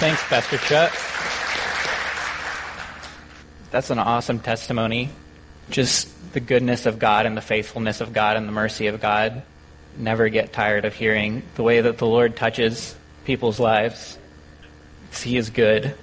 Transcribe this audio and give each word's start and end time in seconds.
Thanks, 0.00 0.22
Pastor 0.28 0.56
Chuck. 0.56 0.90
That's 3.70 3.90
an 3.90 3.98
awesome 3.98 4.40
testimony. 4.40 5.10
Just 5.68 6.32
the 6.32 6.40
goodness 6.40 6.86
of 6.86 6.98
God 6.98 7.26
and 7.26 7.36
the 7.36 7.42
faithfulness 7.42 8.00
of 8.00 8.14
God 8.14 8.38
and 8.38 8.48
the 8.48 8.52
mercy 8.52 8.86
of 8.86 9.02
God. 9.02 9.42
Never 9.98 10.30
get 10.30 10.54
tired 10.54 10.86
of 10.86 10.94
hearing 10.94 11.42
the 11.56 11.62
way 11.62 11.82
that 11.82 11.98
the 11.98 12.06
Lord 12.06 12.34
touches 12.34 12.96
people's 13.26 13.60
lives. 13.60 14.18
He 15.22 15.36
is 15.36 15.50
good. 15.50 15.94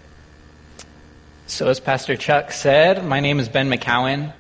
So, 1.48 1.68
as 1.68 1.79
Pastor 1.79 2.16
Chuck 2.16 2.52
said, 2.52 3.04
my 3.04 3.20
name 3.20 3.39
is 3.39 3.50
Ben 3.50 3.68
McCowan, 3.68 4.32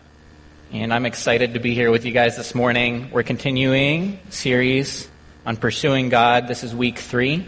and 0.71 0.93
I'm 0.93 1.07
excited 1.07 1.55
to 1.55 1.59
be 1.59 1.73
here 1.73 1.89
with 1.89 2.05
you 2.05 2.11
guys 2.11 2.37
this 2.37 2.53
morning. 2.53 3.09
We're 3.09 3.23
continuing 3.23 4.19
series 4.29 5.09
on 5.47 5.57
pursuing 5.57 6.09
God. 6.09 6.47
This 6.47 6.63
is 6.63 6.75
week 6.75 6.99
three. 6.99 7.47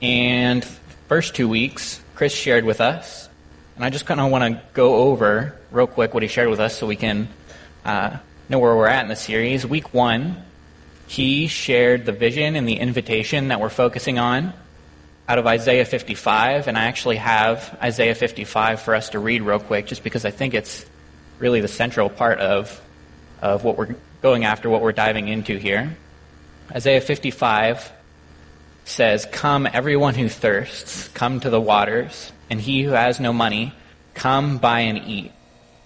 And 0.00 0.64
first 1.08 1.34
two 1.34 1.48
weeks, 1.48 2.00
Chris 2.14 2.32
shared 2.32 2.64
with 2.64 2.80
us, 2.80 3.28
and 3.74 3.84
I 3.84 3.90
just 3.90 4.06
kind 4.06 4.20
of 4.20 4.30
want 4.30 4.44
to 4.44 4.62
go 4.72 4.96
over 4.96 5.56
real 5.70 5.86
quick 5.86 6.14
what 6.14 6.22
he 6.22 6.28
shared 6.28 6.48
with 6.48 6.60
us 6.60 6.76
so 6.76 6.86
we 6.86 6.96
can 6.96 7.28
uh, 7.84 8.16
know 8.48 8.58
where 8.58 8.76
we're 8.76 8.86
at 8.86 9.02
in 9.02 9.08
the 9.08 9.16
series. 9.16 9.66
Week 9.66 9.92
one, 9.92 10.42
he 11.08 11.48
shared 11.48 12.06
the 12.06 12.12
vision 12.12 12.54
and 12.54 12.68
the 12.68 12.78
invitation 12.78 13.48
that 13.48 13.60
we're 13.60 13.70
focusing 13.70 14.18
on 14.18 14.52
out 15.28 15.38
of 15.38 15.46
Isaiah 15.46 15.84
55, 15.84 16.68
and 16.68 16.78
I 16.78 16.84
actually 16.84 17.16
have 17.16 17.76
Isaiah 17.82 18.14
55 18.14 18.80
for 18.80 18.94
us 18.94 19.10
to 19.10 19.18
read 19.18 19.42
real 19.42 19.58
quick, 19.58 19.86
just 19.86 20.02
because 20.02 20.24
I 20.24 20.30
think 20.30 20.54
it's 20.54 20.86
really 21.38 21.60
the 21.60 21.68
central 21.68 22.08
part 22.08 22.38
of 22.38 22.80
of 23.40 23.62
what 23.62 23.76
we're 23.76 23.94
going 24.22 24.44
after, 24.44 24.68
what 24.68 24.82
we're 24.82 24.92
diving 24.92 25.28
into 25.28 25.56
here. 25.56 25.96
Isaiah 26.72 27.00
55 27.00 27.92
says, 28.98 29.26
Come, 29.30 29.68
everyone 29.72 30.16
who 30.16 30.28
thirsts, 30.28 31.06
come 31.14 31.38
to 31.38 31.50
the 31.50 31.60
waters, 31.60 32.32
and 32.50 32.60
he 32.60 32.82
who 32.82 32.90
has 32.90 33.20
no 33.20 33.32
money, 33.32 33.72
come 34.14 34.58
buy 34.58 34.80
and 34.80 34.98
eat. 35.06 35.30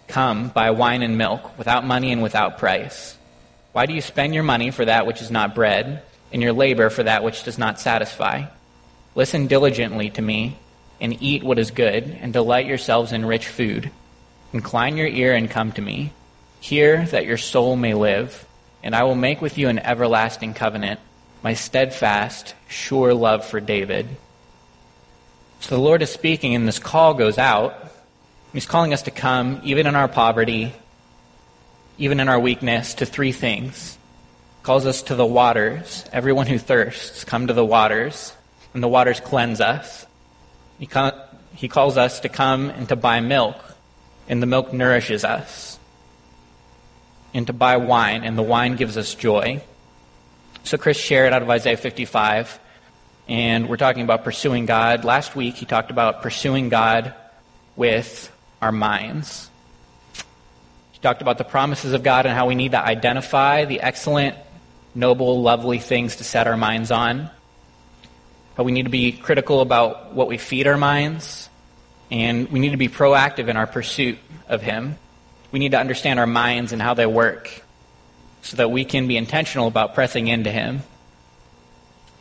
Come, 0.08 0.48
buy 0.48 0.70
wine 0.70 1.02
and 1.02 1.18
milk, 1.18 1.58
without 1.58 1.84
money 1.84 2.10
and 2.10 2.22
without 2.22 2.56
price. 2.56 3.14
Why 3.72 3.84
do 3.84 3.92
you 3.92 4.00
spend 4.00 4.32
your 4.32 4.44
money 4.44 4.70
for 4.70 4.86
that 4.86 5.06
which 5.06 5.20
is 5.20 5.30
not 5.30 5.54
bread, 5.54 6.02
and 6.32 6.40
your 6.40 6.54
labor 6.54 6.88
for 6.88 7.02
that 7.02 7.22
which 7.22 7.44
does 7.44 7.58
not 7.58 7.78
satisfy? 7.78 8.46
Listen 9.14 9.46
diligently 9.46 10.08
to 10.08 10.22
me, 10.22 10.56
and 10.98 11.22
eat 11.22 11.42
what 11.42 11.58
is 11.58 11.70
good, 11.70 12.04
and 12.22 12.32
delight 12.32 12.64
yourselves 12.64 13.12
in 13.12 13.26
rich 13.26 13.46
food. 13.46 13.90
Incline 14.54 14.96
your 14.96 15.06
ear 15.06 15.34
and 15.34 15.50
come 15.50 15.70
to 15.72 15.82
me. 15.82 16.14
Hear 16.60 17.04
that 17.08 17.26
your 17.26 17.36
soul 17.36 17.76
may 17.76 17.92
live, 17.92 18.46
and 18.82 18.94
I 18.96 19.02
will 19.02 19.16
make 19.16 19.42
with 19.42 19.58
you 19.58 19.68
an 19.68 19.80
everlasting 19.80 20.54
covenant 20.54 20.98
my 21.42 21.54
steadfast, 21.54 22.54
sure 22.68 23.14
love 23.14 23.44
for 23.44 23.60
David. 23.60 24.08
So 25.60 25.76
the 25.76 25.82
Lord 25.82 26.02
is 26.02 26.10
speaking, 26.10 26.54
and 26.54 26.66
this 26.66 26.78
call 26.78 27.14
goes 27.14 27.38
out. 27.38 27.74
He's 28.52 28.66
calling 28.66 28.92
us 28.92 29.02
to 29.02 29.10
come, 29.10 29.60
even 29.64 29.86
in 29.86 29.96
our 29.96 30.08
poverty, 30.08 30.72
even 31.98 32.20
in 32.20 32.28
our 32.28 32.38
weakness, 32.38 32.94
to 32.94 33.06
three 33.06 33.32
things. 33.32 33.96
He 34.58 34.64
calls 34.64 34.86
us 34.86 35.02
to 35.04 35.14
the 35.14 35.26
waters. 35.26 36.04
Everyone 36.12 36.46
who 36.46 36.58
thirsts, 36.58 37.24
come 37.24 37.46
to 37.46 37.54
the 37.54 37.64
waters, 37.64 38.32
and 38.74 38.82
the 38.82 38.88
waters 38.88 39.20
cleanse 39.20 39.60
us. 39.60 40.06
He, 40.78 40.88
he 41.54 41.68
calls 41.68 41.96
us 41.96 42.20
to 42.20 42.28
come 42.28 42.70
and 42.70 42.88
to 42.88 42.96
buy 42.96 43.20
milk, 43.20 43.56
and 44.28 44.42
the 44.42 44.46
milk 44.46 44.72
nourishes 44.72 45.24
us. 45.24 45.78
And 47.34 47.46
to 47.46 47.52
buy 47.52 47.78
wine, 47.78 48.24
and 48.24 48.36
the 48.36 48.42
wine 48.42 48.76
gives 48.76 48.96
us 48.96 49.14
joy. 49.14 49.62
So 50.64 50.78
Chris 50.78 50.96
shared 50.96 51.32
out 51.32 51.42
of 51.42 51.50
Isaiah 51.50 51.76
55, 51.76 52.60
and 53.28 53.68
we're 53.68 53.76
talking 53.76 54.04
about 54.04 54.22
pursuing 54.22 54.64
God. 54.64 55.04
Last 55.04 55.34
week 55.34 55.56
he 55.56 55.66
talked 55.66 55.90
about 55.90 56.22
pursuing 56.22 56.68
God 56.68 57.14
with 57.74 58.30
our 58.60 58.70
minds. 58.70 59.50
He 60.92 61.00
talked 61.00 61.20
about 61.20 61.38
the 61.38 61.44
promises 61.44 61.94
of 61.94 62.04
God 62.04 62.26
and 62.26 62.34
how 62.34 62.46
we 62.46 62.54
need 62.54 62.72
to 62.72 62.78
identify 62.78 63.64
the 63.64 63.80
excellent, 63.80 64.36
noble, 64.94 65.42
lovely 65.42 65.78
things 65.78 66.16
to 66.16 66.24
set 66.24 66.46
our 66.46 66.56
minds 66.56 66.92
on. 66.92 67.28
But 68.54 68.62
we 68.64 68.70
need 68.70 68.84
to 68.84 68.90
be 68.90 69.10
critical 69.10 69.62
about 69.62 70.14
what 70.14 70.28
we 70.28 70.38
feed 70.38 70.68
our 70.68 70.78
minds, 70.78 71.48
and 72.10 72.48
we 72.50 72.60
need 72.60 72.70
to 72.70 72.76
be 72.76 72.88
proactive 72.88 73.48
in 73.48 73.56
our 73.56 73.66
pursuit 73.66 74.18
of 74.48 74.62
Him. 74.62 74.96
We 75.50 75.58
need 75.58 75.72
to 75.72 75.80
understand 75.80 76.20
our 76.20 76.26
minds 76.26 76.72
and 76.72 76.80
how 76.80 76.94
they 76.94 77.06
work 77.06 77.61
so 78.42 78.56
that 78.56 78.70
we 78.70 78.84
can 78.84 79.08
be 79.08 79.16
intentional 79.16 79.68
about 79.68 79.94
pressing 79.94 80.28
into 80.28 80.50
Him. 80.50 80.82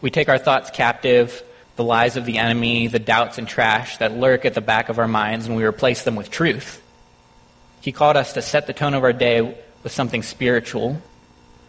We 0.01 0.09
take 0.09 0.29
our 0.29 0.37
thoughts 0.37 0.69
captive, 0.69 1.43
the 1.75 1.83
lies 1.83 2.15
of 2.15 2.25
the 2.25 2.37
enemy, 2.37 2.87
the 2.87 2.99
doubts 2.99 3.37
and 3.37 3.47
trash 3.47 3.97
that 3.97 4.13
lurk 4.13 4.45
at 4.45 4.53
the 4.53 4.61
back 4.61 4.89
of 4.89 4.99
our 4.99 5.07
minds, 5.07 5.47
and 5.47 5.55
we 5.55 5.63
replace 5.63 6.03
them 6.03 6.15
with 6.15 6.29
truth. 6.29 6.81
He 7.81 7.91
called 7.91 8.17
us 8.17 8.33
to 8.33 8.41
set 8.41 8.67
the 8.67 8.73
tone 8.73 8.93
of 8.93 9.03
our 9.03 9.13
day 9.13 9.41
with 9.83 9.91
something 9.91 10.21
spiritual 10.21 11.01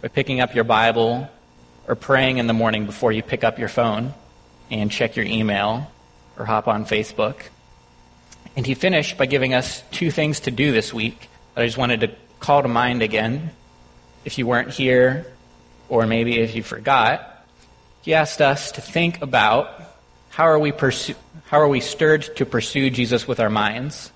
by 0.03 0.09
picking 0.09 0.41
up 0.41 0.55
your 0.55 0.65
Bible 0.65 1.29
or 1.89 1.95
praying 1.95 2.39
in 2.39 2.47
the 2.47 2.53
morning 2.53 2.85
before 2.85 3.13
you 3.13 3.23
pick 3.23 3.45
up 3.45 3.59
your 3.59 3.69
phone 3.69 4.13
and 4.71 4.91
check 4.91 5.17
your 5.17 5.25
email 5.25 5.91
or 6.39 6.45
hop 6.45 6.69
on 6.69 6.85
Facebook. 6.85 7.37
And 8.55 8.67
he 8.67 8.75
finished 8.75 9.17
by 9.17 9.27
giving 9.27 9.55
us 9.55 9.83
two 9.91 10.11
things 10.11 10.41
to 10.41 10.51
do 10.51 10.73
this 10.73 10.93
week 10.93 11.31
that 11.55 11.63
I 11.63 11.67
just 11.67 11.79
wanted 11.79 12.01
to 12.01 12.11
call 12.39 12.63
to 12.63 12.69
mind 12.69 13.01
again 13.01 13.51
if 14.25 14.39
you 14.39 14.47
weren't 14.47 14.71
here, 14.71 15.27
or 15.89 16.07
maybe 16.07 16.39
if 16.39 16.55
you 16.55 16.63
forgot, 16.63 17.45
he 18.03 18.15
asked 18.15 18.41
us 18.41 18.73
to 18.73 18.81
think 18.81 19.23
about 19.23 19.83
how 20.31 20.45
are 20.45 20.59
we 20.59 20.73
pursue, 20.73 21.15
how 21.47 21.61
are 21.61 21.69
we 21.69 21.81
stirred 21.81 22.23
to 22.37 22.47
pursue 22.47 22.91
Jesus 22.91 23.29
with 23.29 23.39
our 23.39 23.51
minds? 23.51 24.11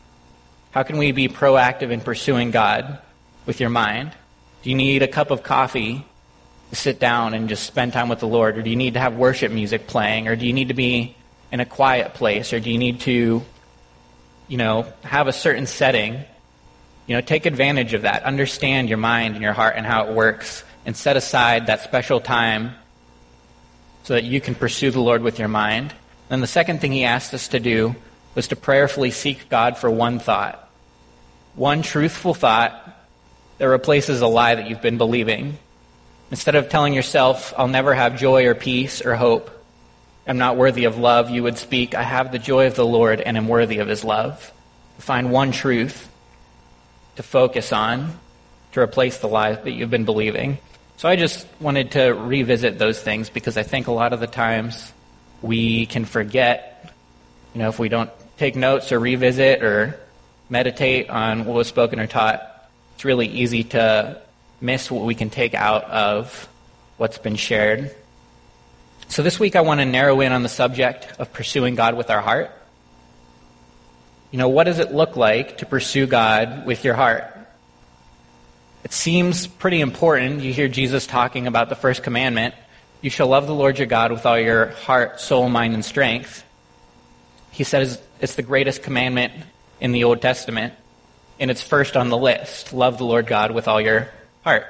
How 0.70 0.82
can 0.82 0.98
we 0.98 1.12
be 1.12 1.28
proactive 1.28 1.90
in 1.90 2.00
pursuing 2.00 2.50
God 2.50 2.98
with 3.46 3.60
your 3.60 3.70
mind? 3.70 4.12
Do 4.62 4.70
you 4.70 4.76
need 4.76 5.02
a 5.02 5.08
cup 5.08 5.30
of 5.30 5.42
coffee 5.42 6.04
to 6.70 6.76
sit 6.76 6.98
down 6.98 7.34
and 7.34 7.48
just 7.48 7.64
spend 7.64 7.92
time 7.92 8.08
with 8.08 8.20
the 8.20 8.26
Lord? 8.26 8.58
Or 8.58 8.62
do 8.62 8.70
you 8.70 8.76
need 8.76 8.94
to 8.94 9.00
have 9.00 9.14
worship 9.14 9.52
music 9.52 9.86
playing? 9.86 10.28
Or 10.28 10.36
do 10.36 10.46
you 10.46 10.52
need 10.52 10.68
to 10.68 10.74
be 10.74 11.14
in 11.52 11.60
a 11.60 11.66
quiet 11.66 12.14
place? 12.14 12.52
Or 12.52 12.60
do 12.60 12.70
you 12.70 12.78
need 12.78 13.00
to, 13.00 13.42
you 14.48 14.56
know, 14.56 14.86
have 15.02 15.28
a 15.28 15.32
certain 15.32 15.66
setting 15.66 16.24
you 17.06 17.14
know, 17.14 17.20
take 17.20 17.46
advantage 17.46 17.94
of 17.94 18.02
that. 18.02 18.24
Understand 18.24 18.88
your 18.88 18.98
mind 18.98 19.34
and 19.34 19.42
your 19.42 19.52
heart 19.52 19.74
and 19.76 19.86
how 19.86 20.06
it 20.06 20.14
works, 20.14 20.64
and 20.84 20.96
set 20.96 21.16
aside 21.16 21.66
that 21.66 21.82
special 21.82 22.20
time 22.20 22.74
so 24.04 24.14
that 24.14 24.24
you 24.24 24.40
can 24.40 24.54
pursue 24.54 24.90
the 24.90 25.00
Lord 25.00 25.22
with 25.22 25.38
your 25.38 25.48
mind. 25.48 25.92
And 26.30 26.42
the 26.42 26.46
second 26.46 26.80
thing 26.80 26.92
he 26.92 27.04
asked 27.04 27.34
us 27.34 27.48
to 27.48 27.60
do 27.60 27.94
was 28.34 28.48
to 28.48 28.56
prayerfully 28.56 29.10
seek 29.10 29.48
God 29.48 29.78
for 29.78 29.90
one 29.90 30.18
thought, 30.18 30.68
one 31.54 31.82
truthful 31.82 32.34
thought 32.34 32.82
that 33.58 33.68
replaces 33.68 34.20
a 34.20 34.26
lie 34.26 34.54
that 34.54 34.68
you've 34.68 34.82
been 34.82 34.98
believing. 34.98 35.58
Instead 36.30 36.54
of 36.54 36.68
telling 36.68 36.92
yourself, 36.92 37.54
I'll 37.56 37.68
never 37.68 37.94
have 37.94 38.18
joy 38.18 38.46
or 38.46 38.54
peace 38.54 39.04
or 39.04 39.14
hope, 39.14 39.50
I'm 40.26 40.38
not 40.38 40.56
worthy 40.56 40.84
of 40.84 40.98
love, 40.98 41.30
you 41.30 41.44
would 41.44 41.56
speak, 41.56 41.94
I 41.94 42.02
have 42.02 42.32
the 42.32 42.38
joy 42.40 42.66
of 42.66 42.74
the 42.74 42.86
Lord 42.86 43.20
and 43.20 43.36
am 43.36 43.46
worthy 43.46 43.78
of 43.78 43.86
his 43.86 44.02
love. 44.04 44.52
Find 44.98 45.30
one 45.30 45.52
truth 45.52 46.08
to 47.16 47.22
focus 47.22 47.72
on 47.72 48.18
to 48.72 48.80
replace 48.80 49.18
the 49.18 49.28
lies 49.28 49.62
that 49.64 49.72
you've 49.72 49.90
been 49.90 50.04
believing. 50.04 50.58
So 50.98 51.08
I 51.08 51.16
just 51.16 51.46
wanted 51.60 51.92
to 51.92 52.10
revisit 52.12 52.78
those 52.78 53.00
things 53.00 53.28
because 53.30 53.56
I 53.56 53.62
think 53.62 53.86
a 53.86 53.92
lot 53.92 54.12
of 54.12 54.20
the 54.20 54.26
times 54.26 54.92
we 55.42 55.86
can 55.86 56.04
forget, 56.04 56.92
you 57.54 57.60
know, 57.60 57.68
if 57.68 57.78
we 57.78 57.88
don't 57.88 58.10
take 58.38 58.56
notes 58.56 58.92
or 58.92 58.98
revisit 58.98 59.62
or 59.62 59.98
meditate 60.48 61.10
on 61.10 61.44
what 61.44 61.54
was 61.54 61.68
spoken 61.68 62.00
or 62.00 62.06
taught, 62.06 62.68
it's 62.94 63.04
really 63.04 63.26
easy 63.26 63.64
to 63.64 64.20
miss 64.60 64.90
what 64.90 65.04
we 65.04 65.14
can 65.14 65.28
take 65.28 65.54
out 65.54 65.84
of 65.84 66.48
what's 66.96 67.18
been 67.18 67.36
shared. 67.36 67.94
So 69.08 69.22
this 69.22 69.38
week 69.38 69.54
I 69.54 69.60
want 69.60 69.80
to 69.80 69.84
narrow 69.84 70.20
in 70.20 70.32
on 70.32 70.42
the 70.42 70.48
subject 70.48 71.08
of 71.18 71.32
pursuing 71.32 71.74
God 71.74 71.94
with 71.94 72.10
our 72.10 72.20
heart. 72.20 72.50
You 74.30 74.38
know, 74.38 74.48
what 74.48 74.64
does 74.64 74.78
it 74.78 74.92
look 74.92 75.16
like 75.16 75.58
to 75.58 75.66
pursue 75.66 76.06
God 76.06 76.66
with 76.66 76.84
your 76.84 76.94
heart? 76.94 77.24
It 78.84 78.92
seems 78.92 79.46
pretty 79.46 79.80
important. 79.80 80.42
You 80.42 80.52
hear 80.52 80.68
Jesus 80.68 81.06
talking 81.06 81.46
about 81.46 81.68
the 81.68 81.74
first 81.74 82.02
commandment 82.02 82.54
you 83.06 83.10
shall 83.10 83.28
love 83.28 83.46
the 83.46 83.54
Lord 83.54 83.78
your 83.78 83.86
God 83.86 84.10
with 84.10 84.26
all 84.26 84.38
your 84.38 84.66
heart, 84.66 85.20
soul, 85.20 85.48
mind, 85.48 85.74
and 85.74 85.84
strength. 85.84 86.44
He 87.52 87.64
says 87.64 88.00
it's 88.20 88.34
the 88.34 88.42
greatest 88.42 88.82
commandment 88.82 89.32
in 89.80 89.92
the 89.92 90.04
Old 90.04 90.22
Testament, 90.22 90.74
and 91.38 91.50
it's 91.50 91.62
first 91.62 91.96
on 91.96 92.08
the 92.08 92.16
list 92.16 92.72
love 92.72 92.98
the 92.98 93.04
Lord 93.04 93.26
God 93.26 93.52
with 93.52 93.68
all 93.68 93.80
your 93.80 94.08
heart. 94.44 94.66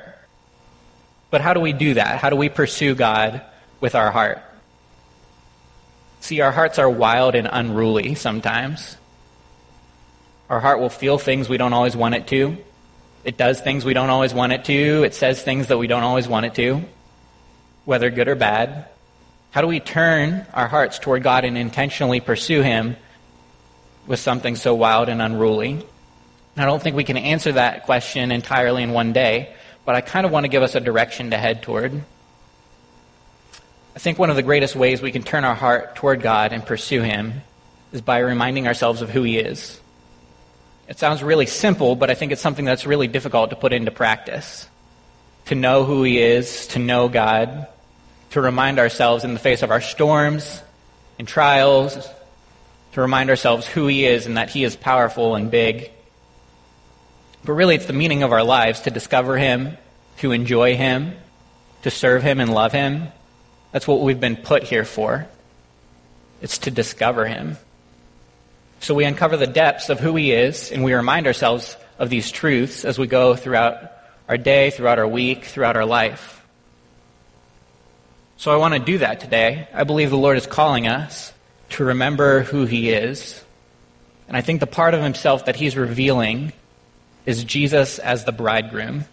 But 1.31 1.41
how 1.41 1.55
do 1.55 1.61
we 1.61 1.73
do 1.73 1.95
that? 1.95 2.19
How 2.19 2.31
do 2.31 2.37
we 2.37 2.49
pursue 2.49 2.95
God 2.95 3.43
with 3.81 3.95
our 3.95 4.11
heart? 4.11 4.43
See, 6.21 6.41
our 6.41 6.53
hearts 6.53 6.79
are 6.79 6.91
wild 6.91 7.35
and 7.35 7.49
unruly 7.51 8.17
sometimes. 8.17 8.97
Our 10.49 10.61
heart 10.61 10.79
will 10.79 10.91
feel 10.91 11.19
things 11.19 11.49
we 11.49 11.57
don't 11.57 11.73
always 11.73 11.97
want 11.97 12.15
it 12.15 12.29
to. 12.29 12.57
It 13.25 13.37
does 13.37 13.61
things 13.61 13.85
we 13.85 13.95
don't 13.95 14.11
always 14.11 14.33
want 14.33 14.53
it 14.53 14.65
to. 14.67 15.03
It 15.03 15.15
says 15.15 15.43
things 15.43 15.67
that 15.67 15.79
we 15.79 15.89
don't 15.89 16.05
always 16.05 16.29
want 16.29 16.47
it 16.47 16.55
to, 16.55 16.83
whether 17.85 18.11
good 18.11 18.29
or 18.29 18.37
bad. 18.37 18.87
How 19.51 19.61
do 19.63 19.67
we 19.67 19.81
turn 19.81 20.47
our 20.55 20.69
hearts 20.69 21.01
toward 21.01 21.25
God 21.25 21.45
and 21.45 21.59
intentionally 21.59 22.21
pursue 22.21 22.63
Him 22.63 22.97
with 24.07 24.21
something 24.21 24.55
so 24.55 24.75
wild 24.75 25.09
and 25.09 25.21
unruly? 25.21 25.73
And 25.73 25.85
I 26.57 26.67
don't 26.67 26.81
think 26.81 26.95
we 26.95 27.05
can 27.05 27.17
answer 27.17 27.53
that 27.53 27.85
question 27.85 28.31
entirely 28.31 28.85
in 28.85 28.93
one 28.93 29.13
day, 29.13 29.53
but 29.85 29.97
I 29.97 30.01
kind 30.03 30.25
of 30.25 30.31
want 30.31 30.45
to 30.45 30.49
give 30.49 30.63
us 30.63 30.77
a 30.77 30.81
direction 30.81 31.31
to 31.31 31.37
head 31.37 31.63
toward. 31.63 32.05
I 33.97 33.99
think 33.99 34.19
one 34.19 34.31
of 34.31 34.37
the 34.37 34.43
greatest 34.43 34.77
ways 34.77 35.03
we 35.03 35.11
can 35.11 35.23
turn 35.23 35.45
our 35.45 35.55
heart 35.55 35.97
toward 35.97 36.23
God 36.23 36.53
and 36.53 36.65
pursue 36.65 37.03
Him 37.03 37.43
is 37.93 38.03
by 38.03 38.19
reminding 38.19 38.69
ourselves 38.69 39.03
of 39.03 39.11
who 39.11 39.23
He 39.25 39.39
is. 39.39 39.81
It 40.89 40.99
sounds 40.99 41.23
really 41.23 41.47
simple, 41.47 41.97
but 41.97 42.11
I 42.11 42.15
think 42.15 42.33
it's 42.33 42.41
something 42.41 42.65
that's 42.65 42.87
really 42.87 43.09
difficult 43.09 43.51
to 43.51 43.57
put 43.57 43.73
into 43.73 43.91
practice. 43.91 44.69
To 45.47 45.55
know 45.55 45.85
who 45.85 46.03
He 46.03 46.21
is, 46.21 46.69
to 46.69 46.79
know 46.79 47.09
God, 47.09 47.67
to 48.31 48.41
remind 48.41 48.79
ourselves 48.79 49.25
in 49.25 49.35
the 49.35 49.41
face 49.41 49.63
of 49.63 49.71
our 49.71 49.81
storms 49.81 50.63
and 51.19 51.27
trials, 51.27 52.09
to 52.93 53.01
remind 53.01 53.31
ourselves 53.31 53.67
who 53.67 53.87
He 53.87 54.05
is 54.07 54.27
and 54.27 54.37
that 54.37 54.51
He 54.51 54.65
is 54.65 54.77
powerful 54.77 55.35
and 55.35 55.51
big. 55.51 55.91
But 57.45 57.53
really, 57.53 57.75
it's 57.75 57.87
the 57.87 57.93
meaning 57.93 58.23
of 58.23 58.33
our 58.33 58.45
lives 58.45 58.81
to 58.83 58.91
discover 58.91 59.37
Him, 59.37 59.77
to 60.19 60.33
enjoy 60.33 60.77
Him, 60.77 61.15
to 61.83 61.91
serve 61.91 62.23
Him 62.23 62.41
and 62.41 62.53
love 62.53 62.73
Him, 62.73 63.09
that's 63.77 63.87
what 63.87 64.01
we've 64.01 64.19
been 64.19 64.37
put 64.37 64.63
here 64.63 64.87
for. 64.87 65.27
It's 66.41 66.57
to 66.61 66.71
discover 66.71 67.27
Him. 67.27 67.59
So 68.87 68.95
we 68.95 69.05
uncover 69.05 69.37
the 69.37 69.49
depths 69.49 69.89
of 69.89 69.99
who 69.99 70.15
He 70.15 70.31
is, 70.31 70.71
and 70.71 70.85
we 70.85 70.95
remind 70.95 71.27
ourselves 71.27 71.77
of 71.99 72.09
these 72.09 72.31
truths 72.31 72.85
as 72.85 73.01
we 73.01 73.09
go 73.09 73.35
throughout 73.35 73.91
our 74.29 74.39
day, 74.39 74.71
throughout 74.71 75.01
our 75.01 75.09
week, 75.09 75.45
throughout 75.45 75.77
our 75.77 75.85
life. 75.85 76.47
So 78.37 78.53
I 78.53 78.59
want 78.59 78.75
to 78.75 78.79
do 78.79 78.99
that 78.99 79.19
today. 79.19 79.67
I 79.75 79.83
believe 79.83 80.11
the 80.11 80.17
Lord 80.17 80.37
is 80.37 80.47
calling 80.47 80.87
us 80.87 81.33
to 81.71 81.85
remember 81.85 82.43
who 82.43 82.65
He 82.65 82.91
is. 82.91 83.43
And 84.29 84.37
I 84.37 84.41
think 84.41 84.61
the 84.61 84.69
part 84.69 84.95
of 84.95 85.03
Himself 85.03 85.47
that 85.47 85.57
He's 85.57 85.77
revealing 85.77 86.53
is 87.25 87.43
Jesus 87.43 87.99
as 87.99 88.25
the 88.25 88.31
bridegroom. 88.31 89.05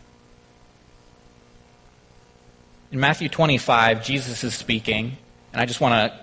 In 2.91 2.99
Matthew 2.99 3.27
25, 3.27 4.05
Jesus 4.05 4.43
is 4.43 4.53
speaking, 4.53 5.17
and 5.51 5.59
I 5.59 5.65
just 5.65 5.81
want 5.81 6.13
to 6.13 6.22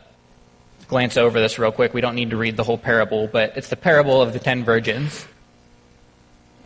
glance 0.91 1.17
over 1.17 1.41
this 1.41 1.59
real 1.59 1.73
quick. 1.73 1.95
We 1.95 2.03
don't 2.03 2.17
need 2.17 2.31
to 2.31 2.37
read 2.37 2.57
the 2.57 2.65
whole 2.65 2.77
parable, 2.77 3.29
but 3.29 3.57
it's 3.57 3.69
the 3.69 3.77
parable 3.77 4.21
of 4.21 4.35
the 4.35 4.39
ten 4.39 4.65
virgins. 4.65 5.25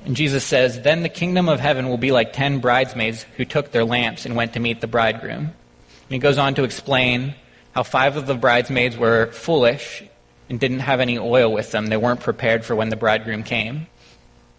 And 0.04 0.16
Jesus 0.16 0.44
says, 0.44 0.80
Then 0.80 1.02
the 1.02 1.08
kingdom 1.08 1.48
of 1.48 1.60
heaven 1.60 1.88
will 1.88 1.98
be 1.98 2.10
like 2.10 2.32
ten 2.32 2.58
bridesmaids 2.58 3.24
who 3.36 3.44
took 3.44 3.70
their 3.70 3.84
lamps 3.84 4.26
and 4.26 4.34
went 4.34 4.54
to 4.54 4.60
meet 4.60 4.80
the 4.80 4.86
bridegroom. 4.86 5.44
And 5.44 6.10
he 6.10 6.18
goes 6.18 6.38
on 6.38 6.54
to 6.56 6.64
explain 6.64 7.34
how 7.72 7.84
five 7.84 8.16
of 8.16 8.26
the 8.26 8.34
bridesmaids 8.34 8.96
were 8.96 9.30
foolish 9.32 10.02
and 10.48 10.58
didn't 10.58 10.80
have 10.80 11.00
any 11.00 11.18
oil 11.18 11.52
with 11.52 11.70
them. 11.70 11.86
They 11.86 11.96
weren't 11.96 12.20
prepared 12.20 12.64
for 12.64 12.74
when 12.74 12.88
the 12.88 12.96
bridegroom 12.96 13.42
came. 13.44 13.86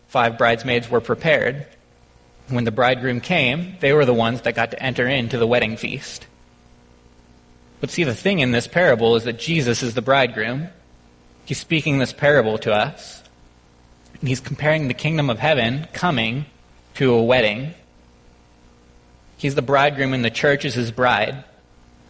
Five 0.07 0.38
bridesmaids 0.38 0.89
were 0.89 1.01
prepared. 1.01 1.65
When 2.50 2.63
the 2.63 2.71
bridegroom 2.71 3.19
came, 3.19 3.77
they 3.79 3.94
were 3.94 4.06
the 4.06 4.13
ones 4.13 4.41
that 4.41 4.56
got 4.56 4.71
to 4.71 4.81
enter 4.81 5.07
into 5.07 5.38
the 5.38 5.47
wedding 5.47 5.75
feast. 5.77 6.27
But 7.81 7.92
see, 7.92 8.04
the 8.04 8.16
thing 8.16 8.39
in 8.39 8.51
this 8.51 8.68
parable 8.68 9.16
is 9.16 9.25
that 9.25 9.39
Jesus 9.39 9.83
is 9.83 9.94
the 9.94 10.01
bridegroom. 10.01 10.69
He's 11.45 11.60
speaking 11.60 12.00
this 12.00 12.13
parable 12.13 12.57
to 12.60 12.74
us. 12.74 13.24
And 14.19 14.30
he's 14.30 14.39
comparing 14.39 14.88
the 14.88 14.94
kingdom 14.94 15.30
of 15.30 15.39
heaven 15.39 15.88
coming 15.94 16.45
to 16.95 17.13
a 17.13 17.24
wedding. 17.24 17.74
He's 19.38 19.56
the 19.56 19.62
bridegroom 19.62 20.13
and 20.13 20.24
the 20.24 20.30
church 20.30 20.66
is 20.66 20.74
his 20.74 20.92
bride. 20.92 21.44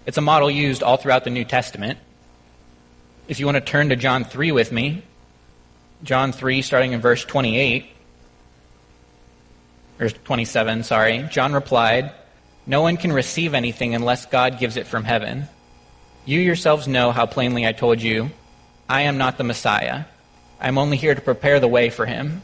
It's 0.06 0.18
a 0.18 0.22
model 0.22 0.52
used 0.52 0.84
all 0.84 0.98
throughout 0.98 1.24
the 1.24 1.32
New 1.32 1.46
Testament. 1.46 1.98
If 3.28 3.40
you 3.40 3.48
want 3.48 3.56
to 3.56 3.62
turn 3.62 3.90
to 3.90 3.96
John 3.96 4.24
3 4.24 4.52
with 4.52 4.72
me, 4.72 5.02
John 6.04 6.32
3, 6.32 6.62
starting 6.62 6.94
in 6.94 7.02
verse 7.02 7.26
28, 7.26 7.88
or 10.00 10.10
27, 10.10 10.84
sorry. 10.84 11.28
John 11.32 11.54
replied, 11.54 12.12
No 12.68 12.82
one 12.82 12.98
can 12.98 13.12
receive 13.12 13.56
anything 13.56 13.96
unless 13.96 14.28
God 14.28 14.60
gives 14.60 14.78
it 14.78 14.86
from 14.86 15.04
heaven. 15.04 15.48
You 16.26 16.40
yourselves 16.40 16.88
know 16.88 17.12
how 17.12 17.28
plainly 17.28 17.68
I 17.68 17.72
told 17.72 18.02
you, 18.02 18.32
I 18.90 19.04
am 19.04 19.20
not 19.20 19.38
the 19.38 19.44
Messiah. 19.44 20.06
I 20.60 20.68
am 20.68 20.80
only 20.80 20.98
here 20.98 21.14
to 21.14 21.22
prepare 21.22 21.60
the 21.60 21.68
way 21.68 21.92
for 21.92 22.08
him. 22.08 22.42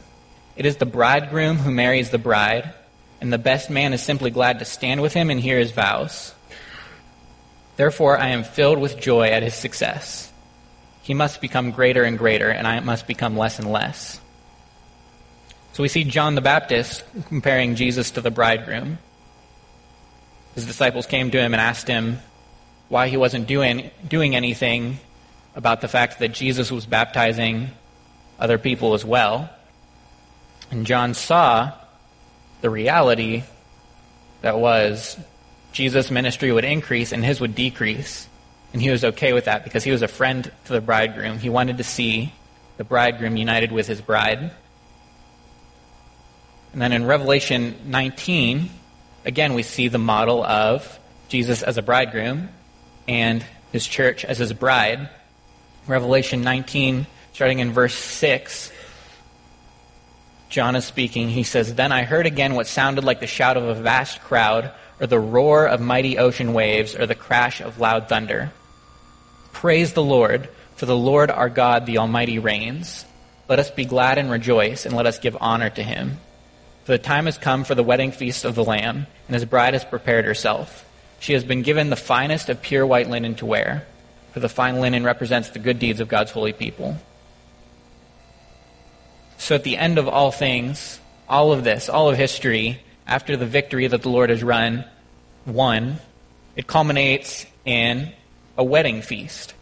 It 0.54 0.66
is 0.66 0.76
the 0.76 0.86
bridegroom 0.86 1.56
who 1.56 1.72
marries 1.72 2.10
the 2.10 2.18
bride, 2.18 2.72
and 3.20 3.32
the 3.32 3.38
best 3.38 3.70
man 3.70 3.92
is 3.92 4.00
simply 4.00 4.30
glad 4.30 4.60
to 4.60 4.64
stand 4.64 5.02
with 5.02 5.12
him 5.12 5.30
and 5.30 5.40
hear 5.40 5.58
his 5.58 5.72
vows. 5.72 6.32
Therefore, 7.76 8.18
I 8.18 8.28
am 8.28 8.44
filled 8.44 8.78
with 8.78 9.00
joy 9.00 9.28
at 9.28 9.42
his 9.42 9.54
success. 9.54 10.30
He 11.02 11.14
must 11.14 11.40
become 11.40 11.72
greater 11.72 12.04
and 12.04 12.16
greater, 12.16 12.50
and 12.50 12.68
I 12.68 12.78
must 12.80 13.08
become 13.08 13.36
less 13.36 13.58
and 13.58 13.72
less. 13.72 14.20
So 15.72 15.82
we 15.82 15.88
see 15.88 16.04
John 16.04 16.36
the 16.36 16.40
Baptist 16.40 17.02
comparing 17.26 17.74
Jesus 17.74 18.12
to 18.12 18.20
the 18.20 18.30
bridegroom. 18.30 18.98
His 20.54 20.66
disciples 20.66 21.06
came 21.06 21.32
to 21.32 21.40
him 21.40 21.54
and 21.54 21.60
asked 21.60 21.88
him 21.88 22.20
why 22.92 23.08
he 23.08 23.16
wasn't 23.16 23.46
doing, 23.46 23.90
doing 24.06 24.36
anything 24.36 24.98
about 25.56 25.80
the 25.80 25.88
fact 25.88 26.18
that 26.18 26.28
Jesus 26.28 26.70
was 26.70 26.84
baptizing 26.84 27.70
other 28.38 28.58
people 28.58 28.92
as 28.92 29.02
well. 29.02 29.48
And 30.70 30.84
John 30.84 31.14
saw 31.14 31.72
the 32.60 32.68
reality 32.68 33.44
that 34.42 34.58
was 34.58 35.16
Jesus' 35.72 36.10
ministry 36.10 36.52
would 36.52 36.66
increase 36.66 37.12
and 37.12 37.24
his 37.24 37.40
would 37.40 37.54
decrease. 37.54 38.28
And 38.74 38.82
he 38.82 38.90
was 38.90 39.04
okay 39.04 39.32
with 39.32 39.46
that 39.46 39.64
because 39.64 39.84
he 39.84 39.90
was 39.90 40.02
a 40.02 40.08
friend 40.08 40.52
to 40.66 40.72
the 40.74 40.82
bridegroom. 40.82 41.38
He 41.38 41.48
wanted 41.48 41.78
to 41.78 41.84
see 41.84 42.34
the 42.76 42.84
bridegroom 42.84 43.38
united 43.38 43.72
with 43.72 43.86
his 43.86 44.02
bride. 44.02 44.50
And 46.74 46.82
then 46.82 46.92
in 46.92 47.06
Revelation 47.06 47.74
19, 47.86 48.68
again, 49.24 49.54
we 49.54 49.62
see 49.62 49.88
the 49.88 49.96
model 49.96 50.44
of 50.44 50.98
Jesus 51.30 51.62
as 51.62 51.78
a 51.78 51.82
bridegroom 51.82 52.50
and 53.08 53.44
his 53.72 53.86
church 53.86 54.24
as 54.24 54.38
his 54.38 54.52
bride. 54.52 55.08
Revelation 55.86 56.42
19, 56.42 57.06
starting 57.32 57.58
in 57.58 57.72
verse 57.72 57.94
6, 57.94 58.70
John 60.52 60.76
is 60.76 60.84
speaking. 60.84 61.30
He 61.30 61.44
says, 61.44 61.74
Then 61.74 61.92
I 61.92 62.04
heard 62.04 62.26
again 62.26 62.54
what 62.54 62.66
sounded 62.66 63.04
like 63.04 63.20
the 63.20 63.26
shout 63.26 63.56
of 63.56 63.64
a 63.64 63.74
vast 63.74 64.20
crowd, 64.20 64.70
or 65.00 65.06
the 65.06 65.18
roar 65.18 65.66
of 65.66 65.80
mighty 65.80 66.18
ocean 66.18 66.52
waves, 66.52 66.94
or 66.94 67.06
the 67.06 67.14
crash 67.14 67.62
of 67.62 67.80
loud 67.80 68.08
thunder. 68.08 68.52
Praise 69.52 69.94
the 69.94 70.02
Lord, 70.02 70.50
for 70.76 70.84
the 70.84 70.96
Lord 70.96 71.30
our 71.30 71.48
God, 71.48 71.86
the 71.86 71.98
Almighty, 71.98 72.38
reigns. 72.38 73.06
Let 73.48 73.60
us 73.60 73.70
be 73.70 73.86
glad 73.86 74.18
and 74.18 74.30
rejoice, 74.30 74.84
and 74.84 74.94
let 74.94 75.06
us 75.06 75.18
give 75.18 75.36
honor 75.40 75.70
to 75.70 75.82
him. 75.82 76.18
For 76.84 76.92
the 76.92 76.98
time 76.98 77.24
has 77.24 77.38
come 77.38 77.64
for 77.64 77.74
the 77.74 77.82
wedding 77.82 78.12
feast 78.12 78.44
of 78.44 78.54
the 78.54 78.64
Lamb, 78.64 79.06
and 79.28 79.34
his 79.34 79.46
bride 79.46 79.72
has 79.72 79.84
prepared 79.84 80.26
herself. 80.26 80.84
She 81.22 81.34
has 81.34 81.44
been 81.44 81.62
given 81.62 81.88
the 81.88 81.94
finest 81.94 82.48
of 82.48 82.60
pure 82.62 82.84
white 82.84 83.08
linen 83.08 83.36
to 83.36 83.46
wear, 83.46 83.86
for 84.32 84.40
the 84.40 84.48
fine 84.48 84.80
linen 84.80 85.04
represents 85.04 85.50
the 85.50 85.60
good 85.60 85.78
deeds 85.78 86.00
of 86.00 86.08
God's 86.08 86.32
holy 86.32 86.52
people. 86.52 86.96
So 89.38 89.54
at 89.54 89.62
the 89.62 89.76
end 89.76 89.98
of 89.98 90.08
all 90.08 90.32
things, 90.32 90.98
all 91.28 91.52
of 91.52 91.62
this, 91.62 91.88
all 91.88 92.10
of 92.10 92.16
history, 92.16 92.82
after 93.06 93.36
the 93.36 93.46
victory 93.46 93.86
that 93.86 94.02
the 94.02 94.08
Lord 94.08 94.30
has 94.30 94.42
run, 94.42 94.84
won, 95.46 95.98
it 96.56 96.66
culminates 96.66 97.46
in 97.64 98.12
a 98.58 98.64
wedding 98.64 99.00
feast. 99.00 99.54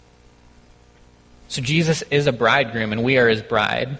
So 1.48 1.60
Jesus 1.60 2.00
is 2.10 2.26
a 2.26 2.32
bridegroom, 2.32 2.90
and 2.90 3.04
we 3.04 3.18
are 3.18 3.28
his 3.28 3.42
bride 3.42 3.98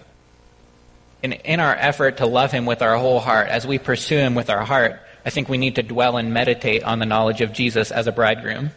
And 1.21 1.33
in 1.33 1.59
our 1.59 1.75
effort 1.75 2.17
to 2.17 2.25
love 2.25 2.51
him 2.51 2.65
with 2.65 2.81
our 2.81 2.97
whole 2.97 3.19
heart, 3.19 3.49
as 3.49 3.67
we 3.67 3.77
pursue 3.77 4.17
him 4.17 4.33
with 4.33 4.49
our 4.49 4.65
heart, 4.65 4.99
I 5.25 5.29
think 5.29 5.49
we 5.49 5.57
need 5.57 5.75
to 5.75 5.83
dwell 5.83 6.17
and 6.17 6.33
meditate 6.33 6.83
on 6.83 6.99
the 6.99 7.05
knowledge 7.05 7.41
of 7.41 7.53
Jesus 7.53 7.91
as 7.91 8.07
a 8.07 8.11
bridegroom. 8.11 8.71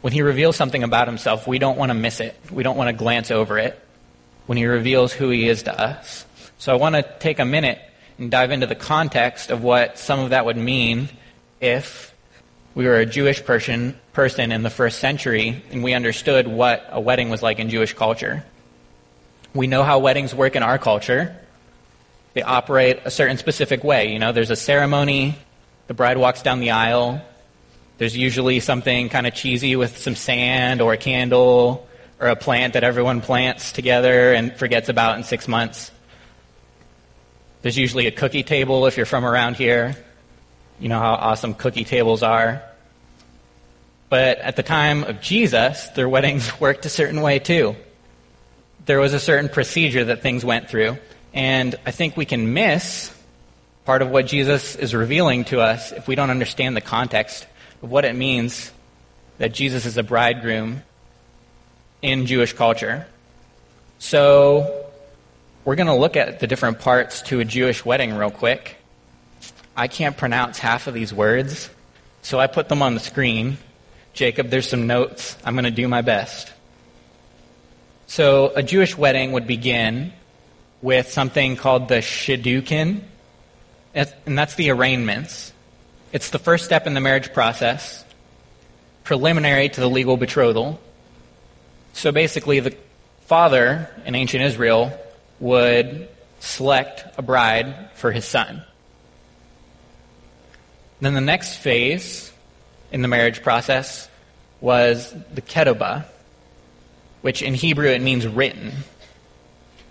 When 0.00 0.12
he 0.12 0.22
reveals 0.22 0.56
something 0.56 0.82
about 0.82 1.08
himself, 1.08 1.46
we 1.46 1.58
don't 1.58 1.76
want 1.76 1.90
to 1.90 1.94
miss 1.94 2.20
it. 2.20 2.36
We 2.50 2.62
don't 2.62 2.76
want 2.76 2.88
to 2.88 2.92
glance 2.92 3.30
over 3.30 3.58
it 3.58 3.78
when 4.46 4.58
he 4.58 4.66
reveals 4.66 5.12
who 5.12 5.30
he 5.30 5.48
is 5.48 5.64
to 5.64 5.80
us. 5.80 6.24
So 6.58 6.72
I 6.72 6.76
want 6.76 6.94
to 6.94 7.02
take 7.20 7.38
a 7.38 7.44
minute 7.44 7.80
and 8.18 8.30
dive 8.30 8.50
into 8.50 8.66
the 8.66 8.74
context 8.74 9.50
of 9.50 9.62
what 9.62 9.98
some 9.98 10.20
of 10.20 10.30
that 10.30 10.44
would 10.44 10.56
mean 10.56 11.08
if 11.60 12.14
we 12.74 12.86
were 12.86 12.96
a 12.96 13.06
Jewish 13.06 13.44
person, 13.44 13.98
person 14.12 14.52
in 14.52 14.62
the 14.62 14.70
first 14.70 14.98
century 14.98 15.62
and 15.70 15.82
we 15.82 15.94
understood 15.94 16.46
what 16.46 16.86
a 16.90 17.00
wedding 17.00 17.28
was 17.28 17.42
like 17.42 17.58
in 17.58 17.70
Jewish 17.70 17.92
culture. 17.92 18.44
We 19.54 19.66
know 19.66 19.82
how 19.82 19.98
weddings 19.98 20.34
work 20.34 20.56
in 20.56 20.62
our 20.62 20.78
culture. 20.78 21.36
They 22.34 22.42
operate 22.42 23.00
a 23.04 23.10
certain 23.10 23.36
specific 23.36 23.82
way. 23.84 24.12
You 24.12 24.18
know, 24.18 24.32
there's 24.32 24.50
a 24.50 24.56
ceremony, 24.56 25.36
the 25.86 25.94
bride 25.94 26.18
walks 26.18 26.42
down 26.42 26.60
the 26.60 26.70
aisle. 26.70 27.20
There's 27.96 28.16
usually 28.16 28.60
something 28.60 29.08
kind 29.08 29.26
of 29.26 29.34
cheesy 29.34 29.74
with 29.74 29.98
some 29.98 30.14
sand 30.14 30.80
or 30.80 30.92
a 30.92 30.96
candle 30.96 31.88
or 32.20 32.28
a 32.28 32.36
plant 32.36 32.74
that 32.74 32.84
everyone 32.84 33.20
plants 33.20 33.72
together 33.72 34.32
and 34.32 34.56
forgets 34.56 34.88
about 34.88 35.16
in 35.16 35.24
six 35.24 35.48
months. 35.48 35.90
There's 37.62 37.76
usually 37.76 38.06
a 38.06 38.12
cookie 38.12 38.42
table 38.42 38.86
if 38.86 38.96
you're 38.96 39.06
from 39.06 39.24
around 39.24 39.56
here. 39.56 39.96
You 40.78 40.88
know 40.88 41.00
how 41.00 41.14
awesome 41.14 41.54
cookie 41.54 41.84
tables 41.84 42.22
are. 42.22 42.62
But 44.08 44.38
at 44.38 44.56
the 44.56 44.62
time 44.62 45.04
of 45.04 45.20
Jesus, 45.20 45.88
their 45.88 46.08
weddings 46.08 46.60
worked 46.60 46.86
a 46.86 46.88
certain 46.88 47.20
way 47.20 47.38
too. 47.38 47.76
There 48.86 49.00
was 49.00 49.12
a 49.12 49.20
certain 49.20 49.48
procedure 49.48 50.04
that 50.04 50.22
things 50.22 50.44
went 50.44 50.68
through. 50.68 50.96
And 51.32 51.74
I 51.84 51.90
think 51.90 52.16
we 52.16 52.24
can 52.24 52.52
miss 52.52 53.14
part 53.84 54.02
of 54.02 54.10
what 54.10 54.26
Jesus 54.26 54.76
is 54.76 54.94
revealing 54.94 55.44
to 55.46 55.60
us 55.60 55.92
if 55.92 56.08
we 56.08 56.14
don't 56.14 56.30
understand 56.30 56.76
the 56.76 56.80
context 56.80 57.46
of 57.82 57.90
what 57.90 58.04
it 58.04 58.14
means 58.14 58.70
that 59.38 59.52
Jesus 59.52 59.86
is 59.86 59.96
a 59.96 60.02
bridegroom 60.02 60.82
in 62.02 62.26
Jewish 62.26 62.52
culture. 62.52 63.06
So, 63.98 64.86
we're 65.64 65.76
going 65.76 65.88
to 65.88 65.94
look 65.94 66.16
at 66.16 66.40
the 66.40 66.46
different 66.46 66.80
parts 66.80 67.22
to 67.22 67.40
a 67.40 67.44
Jewish 67.44 67.84
wedding 67.84 68.14
real 68.14 68.30
quick. 68.30 68.76
I 69.76 69.88
can't 69.88 70.16
pronounce 70.16 70.58
half 70.58 70.86
of 70.86 70.94
these 70.94 71.12
words, 71.12 71.70
so 72.22 72.38
I 72.38 72.46
put 72.46 72.68
them 72.68 72.82
on 72.82 72.94
the 72.94 73.00
screen. 73.00 73.58
Jacob, 74.12 74.48
there's 74.48 74.68
some 74.68 74.86
notes. 74.86 75.36
I'm 75.44 75.54
going 75.54 75.64
to 75.64 75.70
do 75.70 75.86
my 75.88 76.02
best. 76.02 76.52
So, 78.06 78.52
a 78.54 78.62
Jewish 78.62 78.96
wedding 78.96 79.32
would 79.32 79.46
begin 79.46 80.12
with 80.80 81.10
something 81.10 81.56
called 81.56 81.88
the 81.88 81.96
shidduchin, 81.96 83.00
and 83.94 84.38
that's 84.38 84.54
the 84.54 84.70
arraignments. 84.70 85.52
It's 86.12 86.30
the 86.30 86.38
first 86.38 86.64
step 86.64 86.86
in 86.86 86.94
the 86.94 87.00
marriage 87.00 87.32
process, 87.32 88.04
preliminary 89.04 89.68
to 89.68 89.80
the 89.80 89.90
legal 89.90 90.16
betrothal. 90.16 90.80
So 91.92 92.12
basically, 92.12 92.60
the 92.60 92.76
father 93.22 93.90
in 94.06 94.14
ancient 94.14 94.44
Israel 94.44 94.98
would 95.40 96.08
select 96.40 97.04
a 97.18 97.22
bride 97.22 97.90
for 97.94 98.12
his 98.12 98.24
son. 98.24 98.62
Then 101.00 101.14
the 101.14 101.20
next 101.20 101.56
phase 101.56 102.32
in 102.90 103.02
the 103.02 103.08
marriage 103.08 103.42
process 103.42 104.08
was 104.60 105.14
the 105.32 105.42
ketubah, 105.42 106.04
which 107.20 107.42
in 107.42 107.54
Hebrew 107.54 107.88
it 107.88 108.02
means 108.02 108.26
written. 108.26 108.72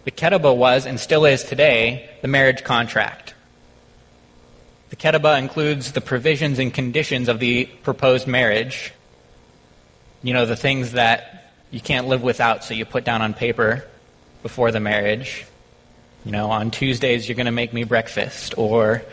The 0.07 0.11
ketubah 0.11 0.55
was, 0.55 0.85
and 0.85 0.97
still 1.01 1.25
is 1.25 1.43
today, 1.43 2.09
the 2.21 2.29
marriage 2.29 2.63
contract. 2.63 3.33
The 4.89 4.95
ketubah 4.95 5.37
includes 5.37 5.91
the 5.91 5.99
provisions 5.99 6.59
and 6.59 6.73
conditions 6.73 7.27
of 7.27 7.39
the 7.39 7.65
proposed 7.83 8.25
marriage. 8.25 8.93
You 10.23 10.33
know, 10.33 10.45
the 10.45 10.55
things 10.55 10.93
that 10.93 11.51
you 11.71 11.81
can't 11.81 12.07
live 12.07 12.23
without, 12.23 12.63
so 12.63 12.73
you 12.73 12.85
put 12.85 13.03
down 13.03 13.21
on 13.21 13.33
paper 13.33 13.85
before 14.43 14.71
the 14.71 14.79
marriage. 14.79 15.45
You 16.23 16.31
know, 16.31 16.51
on 16.51 16.71
Tuesdays, 16.71 17.27
you're 17.27 17.35
going 17.35 17.47
to 17.47 17.51
make 17.51 17.73
me 17.73 17.83
breakfast, 17.83 18.57
or 18.57 19.03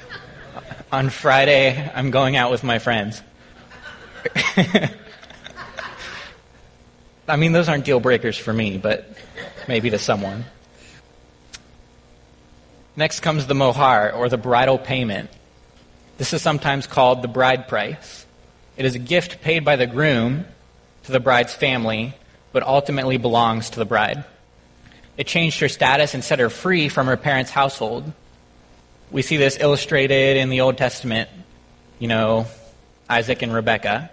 on 0.92 1.08
Friday, 1.08 1.90
I'm 1.94 2.10
going 2.10 2.36
out 2.36 2.50
with 2.50 2.62
my 2.62 2.78
friends. 2.78 3.22
I 7.26 7.36
mean, 7.38 7.52
those 7.52 7.70
aren't 7.70 7.86
deal 7.86 8.00
breakers 8.00 8.36
for 8.36 8.52
me, 8.52 8.76
but 8.76 9.16
maybe 9.70 9.88
to 9.88 10.00
someone. 10.00 10.44
Next 12.96 13.20
comes 13.20 13.46
the 13.46 13.54
mohar, 13.54 14.10
or 14.12 14.28
the 14.28 14.36
bridal 14.36 14.78
payment. 14.78 15.30
This 16.18 16.32
is 16.32 16.42
sometimes 16.42 16.88
called 16.88 17.22
the 17.22 17.28
bride 17.28 17.68
price. 17.68 18.26
It 18.76 18.84
is 18.84 18.96
a 18.96 18.98
gift 18.98 19.42
paid 19.42 19.64
by 19.64 19.76
the 19.76 19.86
groom 19.86 20.44
to 21.04 21.12
the 21.12 21.20
bride's 21.20 21.54
family, 21.54 22.14
but 22.50 22.64
ultimately 22.64 23.16
belongs 23.16 23.70
to 23.70 23.78
the 23.78 23.84
bride. 23.84 24.24
It 25.16 25.28
changed 25.28 25.60
her 25.60 25.68
status 25.68 26.14
and 26.14 26.24
set 26.24 26.40
her 26.40 26.50
free 26.50 26.88
from 26.88 27.06
her 27.06 27.16
parents' 27.16 27.52
household. 27.52 28.12
We 29.12 29.22
see 29.22 29.36
this 29.36 29.56
illustrated 29.60 30.36
in 30.36 30.48
the 30.48 30.62
Old 30.62 30.78
Testament, 30.78 31.30
you 32.00 32.08
know, 32.08 32.46
Isaac 33.08 33.42
and 33.42 33.54
Rebekah. 33.54 34.10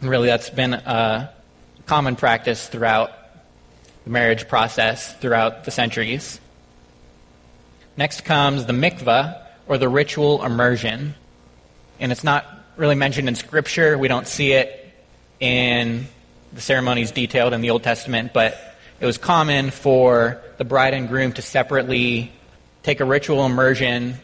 Really, 0.00 0.26
that's 0.26 0.50
been 0.50 0.74
a 0.74 1.30
common 1.86 2.16
practice 2.16 2.66
throughout 2.66 3.12
the 4.06 4.10
marriage 4.10 4.48
process 4.48 5.12
throughout 5.14 5.64
the 5.64 5.70
centuries. 5.70 6.40
Next 7.98 8.24
comes 8.24 8.64
the 8.64 8.72
mikvah, 8.72 9.42
or 9.66 9.78
the 9.78 9.88
ritual 9.88 10.44
immersion. 10.44 11.14
And 11.98 12.12
it's 12.12 12.24
not 12.24 12.46
really 12.76 12.94
mentioned 12.94 13.28
in 13.28 13.34
Scripture. 13.34 13.98
We 13.98 14.08
don't 14.08 14.28
see 14.28 14.52
it 14.52 14.94
in 15.40 16.06
the 16.52 16.60
ceremonies 16.60 17.10
detailed 17.10 17.52
in 17.52 17.60
the 17.60 17.70
Old 17.70 17.82
Testament, 17.82 18.32
but 18.32 18.56
it 19.00 19.06
was 19.06 19.18
common 19.18 19.70
for 19.70 20.40
the 20.58 20.64
bride 20.64 20.94
and 20.94 21.08
groom 21.08 21.32
to 21.32 21.42
separately 21.42 22.32
take 22.82 23.00
a 23.00 23.04
ritual 23.04 23.44
immersion 23.44 24.14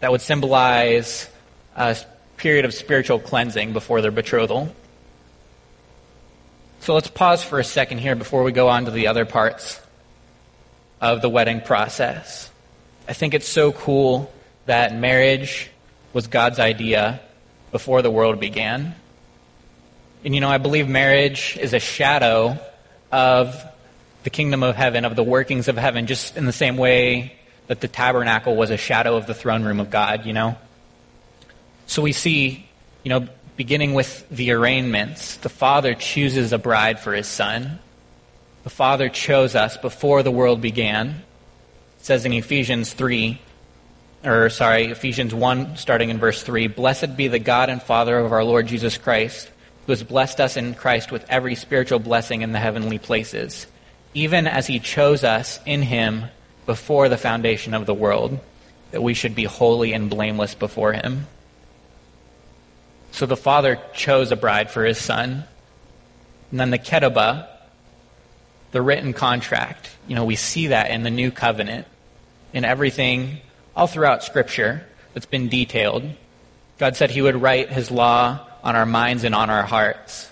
that 0.00 0.12
would 0.12 0.20
symbolize 0.20 1.28
a 1.74 1.96
period 2.36 2.64
of 2.64 2.72
spiritual 2.72 3.18
cleansing 3.18 3.72
before 3.72 4.00
their 4.00 4.12
betrothal. 4.12 4.74
So 6.82 6.94
let's 6.94 7.06
pause 7.06 7.44
for 7.44 7.60
a 7.60 7.64
second 7.64 7.98
here 7.98 8.16
before 8.16 8.42
we 8.42 8.50
go 8.50 8.68
on 8.68 8.86
to 8.86 8.90
the 8.90 9.06
other 9.06 9.24
parts 9.24 9.80
of 11.00 11.22
the 11.22 11.28
wedding 11.28 11.60
process. 11.60 12.50
I 13.06 13.12
think 13.12 13.34
it's 13.34 13.48
so 13.48 13.70
cool 13.70 14.32
that 14.66 14.92
marriage 14.92 15.70
was 16.12 16.26
God's 16.26 16.58
idea 16.58 17.20
before 17.70 18.02
the 18.02 18.10
world 18.10 18.40
began. 18.40 18.96
And 20.24 20.34
you 20.34 20.40
know, 20.40 20.48
I 20.48 20.58
believe 20.58 20.88
marriage 20.88 21.56
is 21.56 21.72
a 21.72 21.78
shadow 21.78 22.58
of 23.12 23.64
the 24.24 24.30
kingdom 24.30 24.64
of 24.64 24.74
heaven, 24.74 25.04
of 25.04 25.14
the 25.14 25.22
workings 25.22 25.68
of 25.68 25.76
heaven, 25.76 26.08
just 26.08 26.36
in 26.36 26.46
the 26.46 26.52
same 26.52 26.76
way 26.76 27.36
that 27.68 27.80
the 27.80 27.86
tabernacle 27.86 28.56
was 28.56 28.70
a 28.70 28.76
shadow 28.76 29.16
of 29.16 29.28
the 29.28 29.34
throne 29.34 29.62
room 29.62 29.78
of 29.78 29.88
God, 29.88 30.26
you 30.26 30.32
know? 30.32 30.56
So 31.86 32.02
we 32.02 32.10
see, 32.10 32.68
you 33.04 33.10
know, 33.10 33.28
beginning 33.56 33.94
with 33.94 34.28
the 34.30 34.52
arraignments, 34.52 35.36
the 35.36 35.48
Father 35.48 35.94
chooses 35.94 36.52
a 36.52 36.58
bride 36.58 37.00
for 37.00 37.12
his 37.12 37.26
Son. 37.26 37.78
The 38.64 38.70
Father 38.70 39.08
chose 39.08 39.54
us 39.54 39.76
before 39.76 40.22
the 40.22 40.30
world 40.30 40.60
began. 40.60 41.08
It 41.08 42.04
says 42.04 42.24
in 42.24 42.32
Ephesians 42.32 42.92
3, 42.92 43.40
or 44.24 44.50
sorry, 44.50 44.86
Ephesians 44.86 45.34
1, 45.34 45.76
starting 45.76 46.10
in 46.10 46.18
verse 46.18 46.42
3 46.42 46.68
Blessed 46.68 47.16
be 47.16 47.28
the 47.28 47.38
God 47.38 47.68
and 47.68 47.82
Father 47.82 48.18
of 48.18 48.32
our 48.32 48.44
Lord 48.44 48.66
Jesus 48.66 48.96
Christ, 48.96 49.50
who 49.86 49.92
has 49.92 50.02
blessed 50.02 50.40
us 50.40 50.56
in 50.56 50.74
Christ 50.74 51.10
with 51.10 51.26
every 51.28 51.54
spiritual 51.54 51.98
blessing 51.98 52.42
in 52.42 52.52
the 52.52 52.60
heavenly 52.60 52.98
places, 52.98 53.66
even 54.14 54.46
as 54.46 54.66
he 54.66 54.78
chose 54.78 55.24
us 55.24 55.58
in 55.66 55.82
him 55.82 56.24
before 56.66 57.08
the 57.08 57.16
foundation 57.16 57.74
of 57.74 57.86
the 57.86 57.94
world, 57.94 58.38
that 58.92 59.02
we 59.02 59.14
should 59.14 59.34
be 59.34 59.44
holy 59.44 59.92
and 59.92 60.08
blameless 60.08 60.54
before 60.54 60.92
him. 60.92 61.26
So 63.12 63.26
the 63.26 63.36
father 63.36 63.78
chose 63.94 64.32
a 64.32 64.36
bride 64.36 64.70
for 64.70 64.84
his 64.84 64.98
son. 64.98 65.44
And 66.50 66.58
then 66.58 66.70
the 66.70 66.78
ketubah, 66.78 67.46
the 68.72 68.82
written 68.82 69.12
contract, 69.12 69.90
you 70.08 70.16
know, 70.16 70.24
we 70.24 70.34
see 70.34 70.68
that 70.68 70.90
in 70.90 71.02
the 71.02 71.10
new 71.10 71.30
covenant, 71.30 71.86
in 72.52 72.64
everything, 72.64 73.38
all 73.76 73.86
throughout 73.86 74.24
Scripture 74.24 74.86
that's 75.12 75.26
been 75.26 75.48
detailed. 75.48 76.04
God 76.78 76.96
said 76.96 77.10
he 77.10 77.22
would 77.22 77.36
write 77.36 77.70
his 77.70 77.90
law 77.90 78.46
on 78.64 78.76
our 78.76 78.86
minds 78.86 79.24
and 79.24 79.34
on 79.34 79.50
our 79.50 79.62
hearts. 79.62 80.30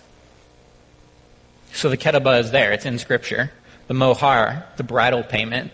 So 1.73 1.91
the 1.91 1.99
ketubah 1.99 2.41
is 2.41 2.51
there, 2.51 2.73
it's 2.73 2.87
in 2.87 2.99
Scripture. 2.99 3.53
The 3.89 3.95
mohar, 3.95 4.65
the 4.77 4.85
bridal 4.85 5.23
payment. 5.23 5.71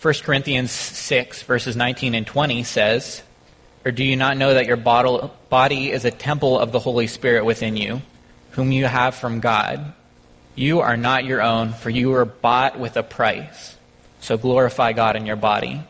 1 0.00 0.14
Corinthians 0.22 0.70
6, 0.70 1.42
verses 1.42 1.76
19 1.76 2.14
and 2.14 2.26
20 2.26 2.62
says, 2.62 3.22
or 3.84 3.90
do 3.90 4.04
you 4.04 4.16
not 4.16 4.36
know 4.36 4.54
that 4.54 4.66
your 4.66 4.76
body 4.76 5.90
is 5.90 6.04
a 6.04 6.10
temple 6.10 6.58
of 6.58 6.72
the 6.72 6.78
Holy 6.78 7.06
Spirit 7.06 7.44
within 7.44 7.76
you, 7.76 8.02
whom 8.50 8.72
you 8.72 8.84
have 8.84 9.14
from 9.14 9.40
God? 9.40 9.94
You 10.54 10.80
are 10.80 10.96
not 10.96 11.24
your 11.24 11.40
own, 11.40 11.72
for 11.72 11.88
you 11.88 12.10
were 12.10 12.24
bought 12.24 12.78
with 12.78 12.96
a 12.96 13.02
price. 13.02 13.76
So 14.20 14.36
glorify 14.36 14.92
God 14.92 15.16
in 15.16 15.24
your 15.24 15.36
body. 15.36 15.82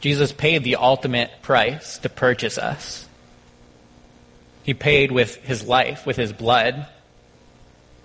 Jesus 0.00 0.32
paid 0.32 0.62
the 0.62 0.76
ultimate 0.76 1.30
price 1.40 1.96
to 1.98 2.10
purchase 2.10 2.58
us. 2.58 3.08
He 4.62 4.74
paid 4.74 5.10
with 5.10 5.36
his 5.36 5.66
life, 5.66 6.04
with 6.04 6.16
his 6.16 6.32
blood. 6.32 6.86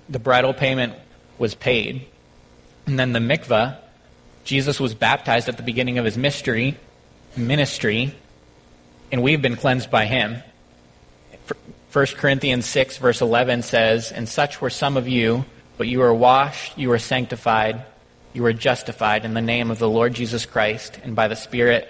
The 0.08 0.20
bridal 0.20 0.54
payment 0.54 0.94
was 1.38 1.56
paid. 1.56 2.06
And 2.86 2.98
then 2.98 3.12
the 3.12 3.20
mikvah, 3.20 3.78
Jesus 4.46 4.80
was 4.80 4.94
baptized 4.94 5.50
at 5.50 5.58
the 5.58 5.64
beginning 5.64 5.98
of 5.98 6.06
his 6.06 6.18
mystery, 6.18 6.78
ministry, 7.36 8.16
and 9.12 9.24
we've 9.24 9.42
been 9.42 9.56
cleansed 9.56 9.90
by 9.90 10.06
him. 10.06 10.44
1 11.92 12.06
Corinthians 12.18 12.66
6, 12.68 12.98
verse 12.98 13.22
11 13.22 13.64
says, 13.64 14.12
And 14.12 14.30
such 14.30 14.62
were 14.62 14.70
some 14.70 14.98
of 14.98 15.08
you, 15.08 15.46
but 15.78 15.88
you 15.88 16.00
were 16.00 16.14
washed, 16.14 16.78
you 16.78 16.90
were 16.90 17.00
sanctified, 17.00 17.84
you 18.34 18.44
were 18.44 18.54
justified 18.54 19.26
in 19.26 19.34
the 19.34 19.42
name 19.42 19.72
of 19.72 19.80
the 19.80 19.90
Lord 19.90 20.14
Jesus 20.14 20.46
Christ 20.46 21.00
and 21.04 21.16
by 21.16 21.28
the 21.28 21.36
Spirit 21.36 21.88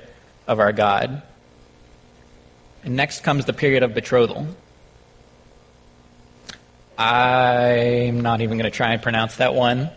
of 0.47 0.59
our 0.59 0.71
God. 0.71 1.21
And 2.83 2.95
next 2.95 3.23
comes 3.23 3.45
the 3.45 3.53
period 3.53 3.83
of 3.83 3.93
betrothal. 3.93 4.47
I'm 6.97 8.21
not 8.21 8.41
even 8.41 8.57
going 8.57 8.69
to 8.69 8.75
try 8.75 8.93
and 8.93 9.01
pronounce 9.01 9.37
that 9.37 9.53
one. 9.53 9.89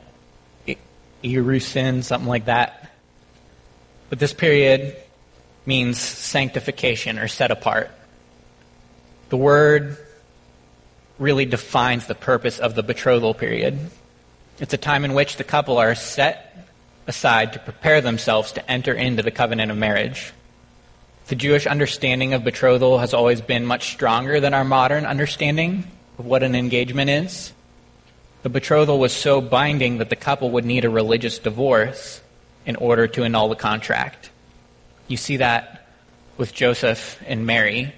Erusin, 1.22 2.02
something 2.02 2.28
like 2.28 2.46
that. 2.46 2.92
But 4.10 4.18
this 4.18 4.32
period 4.32 4.96
means 5.64 5.98
sanctification 5.98 7.18
or 7.18 7.28
set 7.28 7.50
apart. 7.50 7.90
the 9.32 9.36
word 9.38 9.96
really 11.18 11.46
defines 11.46 12.06
the 12.06 12.14
purpose 12.14 12.58
of 12.58 12.74
the 12.74 12.82
betrothal 12.82 13.32
period. 13.32 13.78
It's 14.60 14.74
a 14.74 14.76
time 14.76 15.06
in 15.06 15.14
which 15.14 15.36
the 15.36 15.44
couple 15.44 15.78
are 15.78 15.94
set 15.94 16.68
aside 17.06 17.54
to 17.54 17.58
prepare 17.58 18.02
themselves 18.02 18.52
to 18.52 18.70
enter 18.70 18.92
into 18.92 19.22
the 19.22 19.30
covenant 19.30 19.70
of 19.70 19.78
marriage. 19.78 20.34
The 21.28 21.34
Jewish 21.34 21.66
understanding 21.66 22.34
of 22.34 22.44
betrothal 22.44 22.98
has 22.98 23.14
always 23.14 23.40
been 23.40 23.64
much 23.64 23.92
stronger 23.92 24.38
than 24.38 24.52
our 24.52 24.64
modern 24.64 25.06
understanding 25.06 25.84
of 26.18 26.26
what 26.26 26.42
an 26.42 26.54
engagement 26.54 27.08
is. 27.08 27.54
The 28.42 28.50
betrothal 28.50 28.98
was 28.98 29.14
so 29.14 29.40
binding 29.40 29.96
that 29.96 30.10
the 30.10 30.16
couple 30.16 30.50
would 30.50 30.66
need 30.66 30.84
a 30.84 30.90
religious 30.90 31.38
divorce 31.38 32.20
in 32.66 32.76
order 32.76 33.06
to 33.06 33.24
annul 33.24 33.48
the 33.48 33.56
contract. 33.56 34.28
You 35.12 35.18
see 35.18 35.36
that 35.36 35.86
with 36.38 36.54
Joseph 36.54 37.22
and 37.26 37.44
Mary 37.44 37.92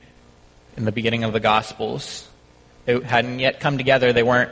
in 0.76 0.84
the 0.84 0.90
beginning 0.90 1.22
of 1.22 1.32
the 1.32 1.38
Gospels. 1.38 2.28
They 2.86 2.98
hadn't 2.98 3.38
yet 3.38 3.60
come 3.60 3.78
together, 3.78 4.12
they 4.12 4.24
weren't 4.24 4.50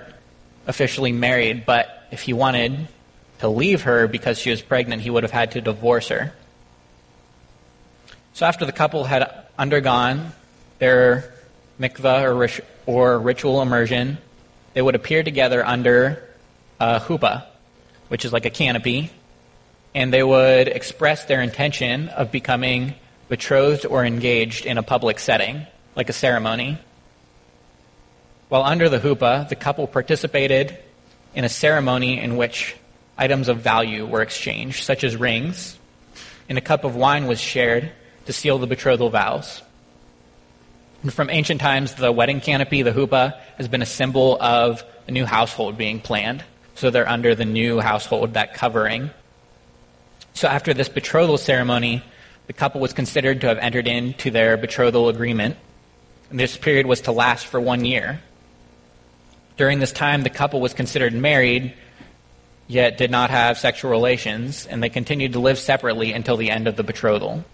officially 0.69 1.11
married, 1.11 1.66
but 1.66 2.07
if 2.12 2.23
he 2.23 2.33
wanted 2.33 2.87
to 3.40 3.49
leave 3.49 3.83
her 3.83 4.07
because 4.07 4.38
she 4.38 4.50
was 4.50 4.62
pregnant, 4.62 5.02
he 5.02 5.11
would 5.11 5.25
have 5.25 5.33
had 5.33 5.50
to 5.50 5.61
divorce 5.61 6.07
her. 6.11 6.33
So 8.35 8.47
after 8.47 8.64
the 8.64 8.71
couple 8.71 9.02
had 9.02 9.28
undergone 9.59 10.31
their 10.78 11.35
mikvah 11.81 12.62
or, 12.87 13.19
ritual 13.19 13.61
immersion, 13.61 14.19
they 14.75 14.83
would 14.83 14.95
appear 14.95 15.25
together 15.25 15.66
under 15.66 16.23
a 16.78 17.00
huppah, 17.00 17.45
which 18.07 18.25
is 18.25 18.33
like 18.33 18.47
a 18.47 18.50
canopy, 18.50 19.11
and 19.94 20.12
they 20.12 20.22
would 20.22 20.68
express 20.68 21.25
their 21.25 21.42
intention 21.42 22.08
of 22.08 22.32
becoming 22.32 22.94
betrothed 23.28 23.87
or 23.87 24.04
engaged 24.04 24.66
in 24.66 24.78
a 24.78 24.82
public 24.82 25.18
setting, 25.18 25.66
like 25.96 26.08
a 26.08 26.12
ceremony. 26.12 26.78
While 28.49 28.62
under 28.62 28.88
the 28.88 28.99
huppah, 28.99 29.49
the 29.49 29.56
couple 29.56 29.87
participated 29.87 30.76
in 31.34 31.44
a 31.44 31.49
ceremony 31.49 32.20
in 32.20 32.37
which 32.37 32.76
items 33.16 33.49
of 33.49 33.61
value 33.61 34.06
were 34.06 34.22
exchanged, 34.22 34.84
such 34.84 35.04
as 35.04 35.16
rings, 35.16 35.78
and 36.49 36.58
a 36.58 36.61
cup 36.61 36.84
of 36.84 36.96
wine 36.96 37.26
was 37.26 37.40
shared 37.40 37.90
to 38.26 38.32
seal 38.32 38.58
the 38.58 38.66
betrothal 38.66 39.11
vows. 39.11 39.62
And 41.02 41.12
from 41.12 41.30
ancient 41.30 41.61
times, 41.61 41.94
the 41.94 42.12
wedding 42.12 42.40
canopy, 42.40 42.82
the 42.82 42.92
huppah, 42.92 43.38
has 43.56 43.68
been 43.68 43.82
a 43.82 43.87
symbol 43.87 44.40
of 44.40 44.84
a 45.08 45.11
new 45.11 45.25
household 45.25 45.76
being 45.76 46.00
planned. 46.00 46.44
So 46.75 46.90
they're 46.90 47.08
under 47.08 47.34
the 47.34 47.44
new 47.44 47.80
household, 47.80 48.34
that 48.34 48.54
covering. 48.54 49.11
So 50.35 50.49
after 50.49 50.75
this 50.75 50.89
betrothal 50.89 51.39
ceremony, 51.39 52.03
the 52.47 52.53
couple 52.53 52.81
was 52.81 52.93
considered 52.93 53.41
to 53.43 53.49
have 53.49 53.59
entered 53.59 53.87
into 53.87 54.31
their 54.31 54.57
betrothal 54.57 55.09
agreement. 55.09 55.57
And 56.31 56.41
this 56.41 56.57
period 56.57 56.87
was 56.87 57.03
to 57.03 57.12
last 57.12 57.47
for 57.47 57.61
one 57.61 57.85
year. 57.85 58.21
During 59.57 59.79
this 59.79 59.93
time, 59.93 60.23
the 60.23 60.31
couple 60.31 60.61
was 60.61 60.75
considered 60.75 61.12
married, 61.12 61.75
yet 62.67 62.97
did 62.97 63.11
not 63.11 63.31
have 63.31 63.59
sexual 63.59 63.91
relations, 63.91 64.67
and 64.67 64.83
they 64.83 64.89
continued 64.89 65.35
to 65.35 65.41
live 65.41 65.59
separately 65.59 66.12
until 66.12 66.37
the 66.37 66.51
end 66.51 66.67
of 66.67 66.77
the 66.77 66.83
betrothal. 66.83 67.45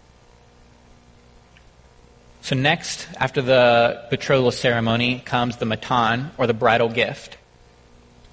So, 2.40 2.54
next, 2.54 3.08
after 3.16 3.42
the 3.42 4.06
betrothal 4.10 4.52
ceremony, 4.52 5.18
comes 5.18 5.56
the 5.56 5.66
matan, 5.66 6.30
or 6.38 6.46
the 6.46 6.54
bridal 6.54 6.88
gift. 6.88 7.36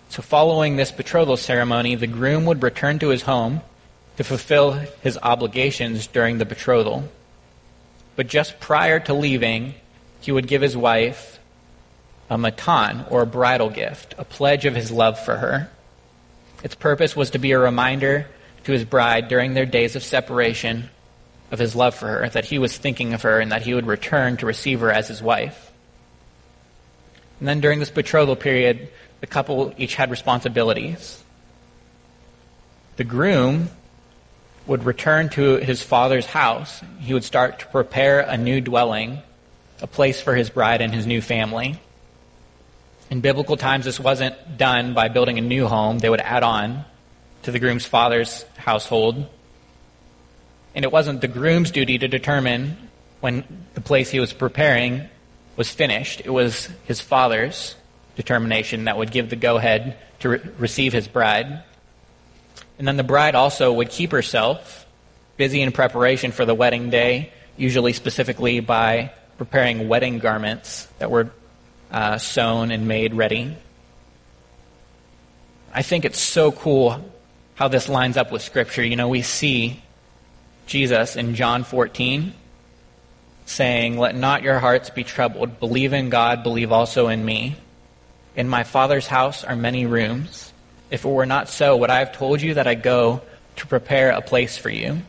So, 0.09 0.21
following 0.21 0.75
this 0.75 0.91
betrothal 0.91 1.37
ceremony, 1.37 1.95
the 1.95 2.07
groom 2.07 2.45
would 2.45 2.61
return 2.61 2.99
to 2.99 3.09
his 3.09 3.23
home 3.23 3.61
to 4.17 4.23
fulfill 4.23 4.71
his 5.01 5.17
obligations 5.21 6.07
during 6.07 6.37
the 6.37 6.45
betrothal. 6.45 7.09
But 8.15 8.27
just 8.27 8.59
prior 8.59 8.99
to 9.01 9.13
leaving, 9.13 9.75
he 10.21 10.31
would 10.31 10.47
give 10.47 10.61
his 10.61 10.77
wife 10.77 11.39
a 12.29 12.37
matan, 12.37 13.05
or 13.09 13.21
a 13.21 13.27
bridal 13.27 13.69
gift, 13.69 14.15
a 14.17 14.25
pledge 14.25 14.65
of 14.65 14.75
his 14.75 14.91
love 14.91 15.19
for 15.19 15.37
her. 15.37 15.69
Its 16.63 16.73
purpose 16.73 17.15
was 17.15 17.29
to 17.31 17.37
be 17.37 17.51
a 17.51 17.59
reminder 17.59 18.27
to 18.63 18.71
his 18.71 18.83
bride 18.83 19.27
during 19.27 19.53
their 19.53 19.65
days 19.65 19.95
of 19.95 20.03
separation 20.03 20.89
of 21.51 21.59
his 21.59 21.75
love 21.75 21.93
for 21.93 22.07
her, 22.07 22.29
that 22.29 22.45
he 22.45 22.57
was 22.57 22.75
thinking 22.75 23.13
of 23.13 23.21
her, 23.21 23.39
and 23.39 23.51
that 23.51 23.61
he 23.61 23.75
would 23.75 23.85
return 23.85 24.37
to 24.37 24.47
receive 24.47 24.79
her 24.79 24.91
as 24.91 25.07
his 25.07 25.21
wife. 25.21 25.71
And 27.39 27.47
then 27.47 27.61
during 27.61 27.79
this 27.79 27.91
betrothal 27.91 28.35
period, 28.35 28.89
the 29.19 29.27
couple 29.27 29.73
each 29.77 29.93
had 29.93 30.09
responsibilities. 30.09 31.23
The 32.95 33.03
groom 33.03 33.69
would 34.67 34.83
return 34.83 35.29
to 35.29 35.57
his 35.57 35.81
father's 35.83 36.25
house. 36.25 36.81
He 36.99 37.13
would 37.13 37.23
start 37.23 37.59
to 37.59 37.67
prepare 37.67 38.21
a 38.21 38.37
new 38.37 38.61
dwelling, 38.61 39.19
a 39.81 39.87
place 39.87 40.21
for 40.21 40.35
his 40.35 40.49
bride 40.49 40.81
and 40.81 40.93
his 40.93 41.05
new 41.05 41.21
family. 41.21 41.79
In 43.09 43.21
biblical 43.21 43.57
times, 43.57 43.85
this 43.85 43.99
wasn't 43.99 44.57
done 44.57 44.93
by 44.93 45.09
building 45.09 45.37
a 45.37 45.41
new 45.41 45.67
home. 45.67 45.99
They 45.99 46.09
would 46.09 46.21
add 46.21 46.43
on 46.43 46.85
to 47.43 47.51
the 47.51 47.59
groom's 47.59 47.85
father's 47.85 48.43
household 48.57 49.27
and 50.75 50.83
it 50.83 50.91
wasn't 50.91 51.21
the 51.21 51.29
groom's 51.29 51.71
duty 51.71 51.97
to 51.97 52.07
determine 52.07 52.77
when 53.21 53.45
the 53.73 53.81
place 53.81 54.09
he 54.11 54.19
was 54.19 54.33
preparing 54.33 55.07
was 55.55 55.69
finished. 55.69 56.21
It 56.25 56.29
was 56.29 56.67
his 56.83 56.99
father's 56.99 57.75
determination 58.17 58.83
that 58.83 58.97
would 58.97 59.09
give 59.09 59.29
the 59.29 59.37
go 59.37 59.55
ahead 59.55 59.97
to 60.19 60.29
re- 60.29 60.41
receive 60.59 60.91
his 60.91 61.07
bride. 61.07 61.63
And 62.77 62.87
then 62.87 62.97
the 62.97 63.03
bride 63.03 63.35
also 63.35 63.71
would 63.73 63.89
keep 63.89 64.11
herself 64.11 64.85
busy 65.37 65.61
in 65.61 65.71
preparation 65.71 66.31
for 66.31 66.45
the 66.45 66.53
wedding 66.53 66.89
day, 66.89 67.31
usually 67.57 67.93
specifically 67.93 68.59
by 68.59 69.11
preparing 69.37 69.87
wedding 69.87 70.19
garments 70.19 70.87
that 70.99 71.11
were 71.11 71.31
uh, 71.91 72.17
sewn 72.17 72.71
and 72.71 72.87
made 72.87 73.13
ready. 73.13 73.55
I 75.73 75.81
think 75.81 76.05
it's 76.05 76.19
so 76.19 76.51
cool 76.51 77.03
how 77.55 77.67
this 77.67 77.89
lines 77.89 78.17
up 78.17 78.31
with 78.31 78.41
Scripture. 78.41 78.83
You 78.83 78.95
know, 78.95 79.09
we 79.09 79.21
see 79.21 79.81
Jesus 80.67 81.15
in 81.15 81.35
John 81.35 81.63
14 81.63 82.33
saying, 83.45 83.97
Let 83.97 84.15
not 84.15 84.41
your 84.41 84.59
hearts 84.59 84.89
be 84.89 85.03
troubled. 85.03 85.59
Believe 85.59 85.93
in 85.93 86.09
God, 86.09 86.43
believe 86.43 86.71
also 86.71 87.07
in 87.07 87.23
me. 87.23 87.55
In 88.35 88.49
my 88.49 88.63
Father's 88.63 89.07
house 89.07 89.43
are 89.43 89.55
many 89.55 89.85
rooms. 89.85 90.51
If 90.91 91.05
it 91.05 91.09
were 91.09 91.25
not 91.25 91.49
so, 91.49 91.77
would 91.77 91.89
I 91.89 91.99
have 91.99 92.11
told 92.11 92.41
you 92.41 92.55
that 92.55 92.67
I 92.67 92.75
go 92.75 93.21
to 93.57 93.67
prepare 93.67 94.11
a 94.11 94.21
place 94.21 94.57
for 94.57 94.69
you? 94.69 95.01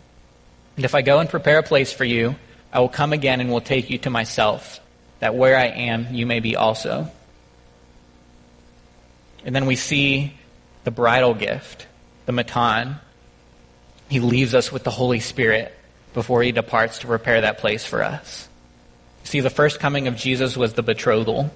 And 0.77 0.85
if 0.85 0.95
I 0.95 1.03
go 1.03 1.21
and 1.21 1.29
prepare 1.29 1.59
a 1.59 1.63
place 1.63 1.93
for 1.93 2.05
you, 2.05 2.37
I 2.73 2.81
will 2.81 2.89
come 2.89 3.13
again 3.13 3.41
and 3.41 3.51
will 3.51 3.61
take 3.61 3.91
you 3.91 3.99
to 3.99 4.11
myself, 4.11 4.81
that 5.21 5.35
where 5.35 5.57
I 5.57 5.67
am, 5.67 6.15
you 6.15 6.27
may 6.27 6.41
be 6.41 6.57
also. 6.57 7.11
And 9.45 9.55
then 9.55 9.67
we 9.67 9.77
see 9.77 10.35
the 10.85 10.91
bridal 10.91 11.35
gift, 11.35 11.87
the 12.27 12.33
matan, 12.33 12.97
he 14.09 14.21
leaves 14.21 14.55
us 14.55 14.71
with 14.71 14.85
the 14.85 14.91
Holy 14.91 15.21
Spirit 15.21 15.75
before 16.15 16.43
he 16.43 16.53
departs 16.53 17.01
to 17.01 17.07
prepare 17.07 17.41
that 17.41 17.59
place 17.59 17.85
for 17.85 18.03
us. 18.03 18.49
See, 19.25 19.41
the 19.41 19.51
first 19.51 19.81
coming 19.81 20.07
of 20.07 20.17
Jesus 20.17 20.57
was 20.57 20.75
the 20.75 20.83
betrothal. 20.83 21.51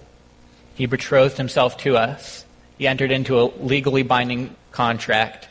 He 0.75 0.87
betrothed 0.87 1.37
himself 1.37 1.77
to 1.79 1.97
us. 1.97 2.45
He 2.81 2.89
entered 2.89 3.11
into 3.11 3.39
a 3.39 3.45
legally 3.61 4.03
binding 4.03 4.57
contract. 4.73 5.49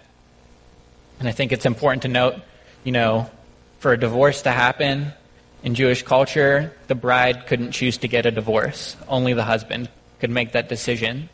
And 1.19 1.27
I 1.27 1.31
think 1.31 1.51
it's 1.51 1.67
important 1.67 2.01
to 2.01 2.07
note, 2.07 2.37
you 2.83 2.91
know, 2.91 3.29
for 3.77 3.93
a 3.93 3.99
divorce 3.99 4.41
to 4.41 4.51
happen 4.51 5.13
in 5.61 5.75
Jewish 5.75 6.01
culture, 6.01 6.73
the 6.87 6.95
bride 6.95 7.45
couldn't 7.45 7.73
choose 7.73 7.99
to 7.99 8.07
get 8.07 8.25
a 8.25 8.31
divorce. 8.31 8.97
Only 9.07 9.33
the 9.33 9.43
husband 9.43 9.91
could 10.19 10.31
make 10.31 10.53
that 10.53 10.69
decision. 10.69 11.29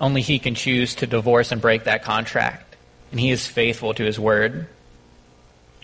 Only 0.00 0.22
he 0.22 0.38
can 0.38 0.54
choose 0.54 0.94
to 0.94 1.06
divorce 1.06 1.52
and 1.52 1.60
break 1.60 1.84
that 1.84 2.02
contract 2.02 2.66
and 3.10 3.20
he 3.20 3.30
is 3.30 3.46
faithful 3.46 3.92
to 3.92 4.02
his 4.02 4.18
word. 4.18 4.66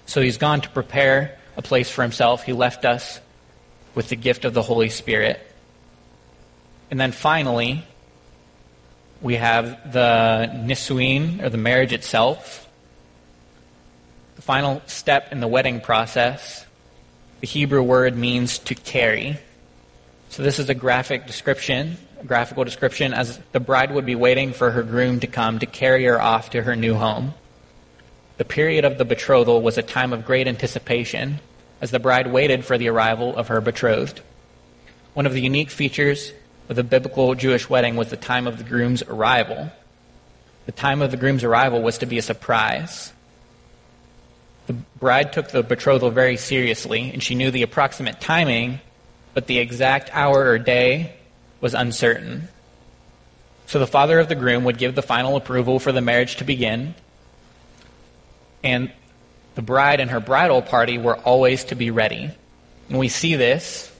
So 0.06 0.22
he's 0.22 0.38
gone 0.38 0.62
to 0.62 0.70
prepare 0.70 1.38
a 1.58 1.60
place 1.60 1.90
for 1.90 2.00
himself. 2.00 2.44
He 2.44 2.54
left 2.54 2.86
us 2.86 3.20
with 3.94 4.08
the 4.08 4.16
gift 4.16 4.46
of 4.46 4.54
the 4.54 4.62
Holy 4.62 4.88
Spirit. 4.88 5.38
And 6.90 6.98
then 6.98 7.12
finally, 7.12 7.84
we 9.22 9.36
have 9.36 9.92
the 9.92 10.50
nisuin, 10.52 11.42
or 11.42 11.48
the 11.48 11.56
marriage 11.56 11.92
itself. 11.92 12.68
The 14.36 14.42
final 14.42 14.82
step 14.86 15.32
in 15.32 15.40
the 15.40 15.48
wedding 15.48 15.80
process. 15.80 16.66
The 17.40 17.46
Hebrew 17.46 17.82
word 17.82 18.16
means 18.16 18.58
to 18.58 18.74
carry. 18.74 19.38
So 20.28 20.42
this 20.42 20.58
is 20.58 20.68
a 20.68 20.74
graphic 20.74 21.26
description 21.26 21.96
a 22.22 22.24
graphical 22.24 22.64
description 22.64 23.12
as 23.12 23.38
the 23.50 23.60
bride 23.60 23.92
would 23.92 24.06
be 24.06 24.14
waiting 24.14 24.52
for 24.52 24.70
her 24.70 24.82
groom 24.82 25.20
to 25.20 25.26
come 25.26 25.58
to 25.58 25.66
carry 25.66 26.04
her 26.04 26.20
off 26.20 26.50
to 26.50 26.62
her 26.62 26.76
new 26.76 26.94
home. 26.94 27.34
The 28.36 28.44
period 28.44 28.84
of 28.84 28.96
the 28.96 29.04
betrothal 29.04 29.60
was 29.60 29.76
a 29.76 29.82
time 29.82 30.12
of 30.12 30.24
great 30.24 30.46
anticipation 30.46 31.40
as 31.80 31.90
the 31.90 31.98
bride 31.98 32.28
waited 32.28 32.64
for 32.64 32.78
the 32.78 32.88
arrival 32.88 33.36
of 33.36 33.48
her 33.48 33.60
betrothed. 33.60 34.20
One 35.14 35.26
of 35.26 35.32
the 35.32 35.40
unique 35.40 35.70
features 35.70 36.32
the 36.68 36.84
biblical 36.84 37.34
Jewish 37.34 37.68
wedding 37.68 37.96
was 37.96 38.08
the 38.08 38.16
time 38.16 38.46
of 38.46 38.58
the 38.58 38.64
groom's 38.64 39.02
arrival. 39.02 39.70
The 40.66 40.72
time 40.72 41.02
of 41.02 41.10
the 41.10 41.16
groom's 41.16 41.44
arrival 41.44 41.82
was 41.82 41.98
to 41.98 42.06
be 42.06 42.18
a 42.18 42.22
surprise. 42.22 43.12
The 44.66 44.74
bride 44.98 45.32
took 45.32 45.50
the 45.50 45.62
betrothal 45.62 46.10
very 46.10 46.36
seriously, 46.36 47.10
and 47.12 47.22
she 47.22 47.34
knew 47.34 47.50
the 47.50 47.62
approximate 47.62 48.20
timing 48.20 48.80
but 49.34 49.46
the 49.46 49.58
exact 49.58 50.10
hour 50.12 50.50
or 50.50 50.58
day 50.58 51.14
was 51.60 51.74
uncertain. 51.74 52.48
So 53.66 53.78
the 53.78 53.86
father 53.86 54.18
of 54.18 54.28
the 54.28 54.34
groom 54.34 54.64
would 54.64 54.78
give 54.78 54.94
the 54.94 55.02
final 55.02 55.36
approval 55.36 55.78
for 55.78 55.92
the 55.92 56.00
marriage 56.00 56.36
to 56.36 56.44
begin, 56.44 56.94
and 58.62 58.92
the 59.54 59.62
bride 59.62 60.00
and 60.00 60.10
her 60.10 60.20
bridal 60.20 60.62
party 60.62 60.98
were 60.98 61.16
always 61.16 61.64
to 61.64 61.74
be 61.74 61.90
ready. 61.90 62.30
And 62.88 62.98
we 62.98 63.08
see 63.08 63.34
this 63.36 63.90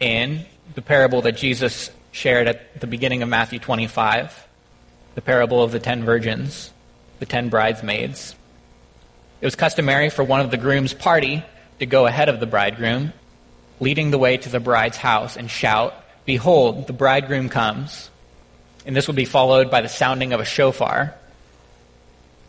in 0.00 0.44
the 0.74 0.82
parable 0.82 1.22
that 1.22 1.36
Jesus 1.36 1.90
shared 2.12 2.48
at 2.48 2.80
the 2.80 2.86
beginning 2.86 3.22
of 3.22 3.28
Matthew 3.28 3.58
25, 3.58 4.48
the 5.14 5.20
parable 5.20 5.62
of 5.62 5.72
the 5.72 5.80
ten 5.80 6.04
virgins, 6.04 6.72
the 7.18 7.26
ten 7.26 7.48
bridesmaids. 7.48 8.34
It 9.40 9.46
was 9.46 9.56
customary 9.56 10.10
for 10.10 10.24
one 10.24 10.40
of 10.40 10.50
the 10.50 10.56
groom's 10.56 10.94
party 10.94 11.44
to 11.78 11.86
go 11.86 12.06
ahead 12.06 12.28
of 12.28 12.40
the 12.40 12.46
bridegroom, 12.46 13.12
leading 13.80 14.10
the 14.10 14.18
way 14.18 14.36
to 14.36 14.48
the 14.48 14.60
bride's 14.60 14.96
house 14.96 15.36
and 15.36 15.50
shout, 15.50 15.94
Behold, 16.24 16.86
the 16.86 16.92
bridegroom 16.92 17.48
comes. 17.48 18.10
And 18.86 18.96
this 18.96 19.06
would 19.06 19.16
be 19.16 19.24
followed 19.24 19.70
by 19.70 19.82
the 19.82 19.88
sounding 19.88 20.32
of 20.32 20.40
a 20.40 20.44
shofar. 20.44 21.14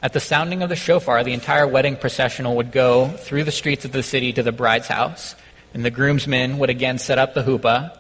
At 0.02 0.14
the 0.14 0.20
sounding 0.20 0.62
of 0.62 0.70
the 0.70 0.76
shofar, 0.76 1.24
the 1.24 1.34
entire 1.34 1.68
wedding 1.68 1.98
processional 1.98 2.58
would 2.58 2.72
go 2.72 3.10
through 3.10 3.44
the 3.44 3.52
streets 3.52 3.86
of 3.86 3.92
the 3.92 4.04
city 4.04 4.32
to 4.34 4.44
the 4.44 4.52
bride's 4.52 4.88
house, 4.88 5.36
and 5.74 5.84
the 5.84 5.90
groomsmen 5.90 6.58
would 6.60 6.70
again 6.70 7.00
set 7.00 7.18
up 7.18 7.34
the 7.34 7.44
chuppah. 7.44 7.98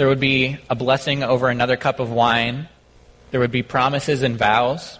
There 0.00 0.08
would 0.08 0.18
be 0.18 0.56
a 0.70 0.74
blessing 0.74 1.22
over 1.22 1.50
another 1.50 1.76
cup 1.76 2.00
of 2.00 2.10
wine. 2.10 2.70
There 3.32 3.40
would 3.40 3.50
be 3.50 3.62
promises 3.62 4.22
and 4.22 4.38
vows. 4.38 4.98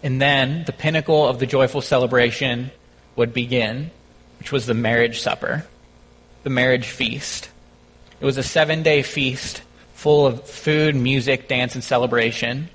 And 0.00 0.22
then 0.22 0.62
the 0.62 0.72
pinnacle 0.72 1.26
of 1.26 1.40
the 1.40 1.46
joyful 1.46 1.80
celebration 1.80 2.70
would 3.16 3.34
begin, 3.34 3.90
which 4.38 4.52
was 4.52 4.66
the 4.66 4.74
marriage 4.74 5.20
supper, 5.20 5.66
the 6.44 6.50
marriage 6.50 6.86
feast. 6.86 7.50
It 8.20 8.24
was 8.24 8.38
a 8.38 8.44
seven 8.44 8.84
day 8.84 9.02
feast 9.02 9.60
full 9.94 10.24
of 10.24 10.48
food, 10.48 10.94
music, 10.94 11.48
dance, 11.48 11.74
and 11.74 11.82
celebration. 11.82 12.68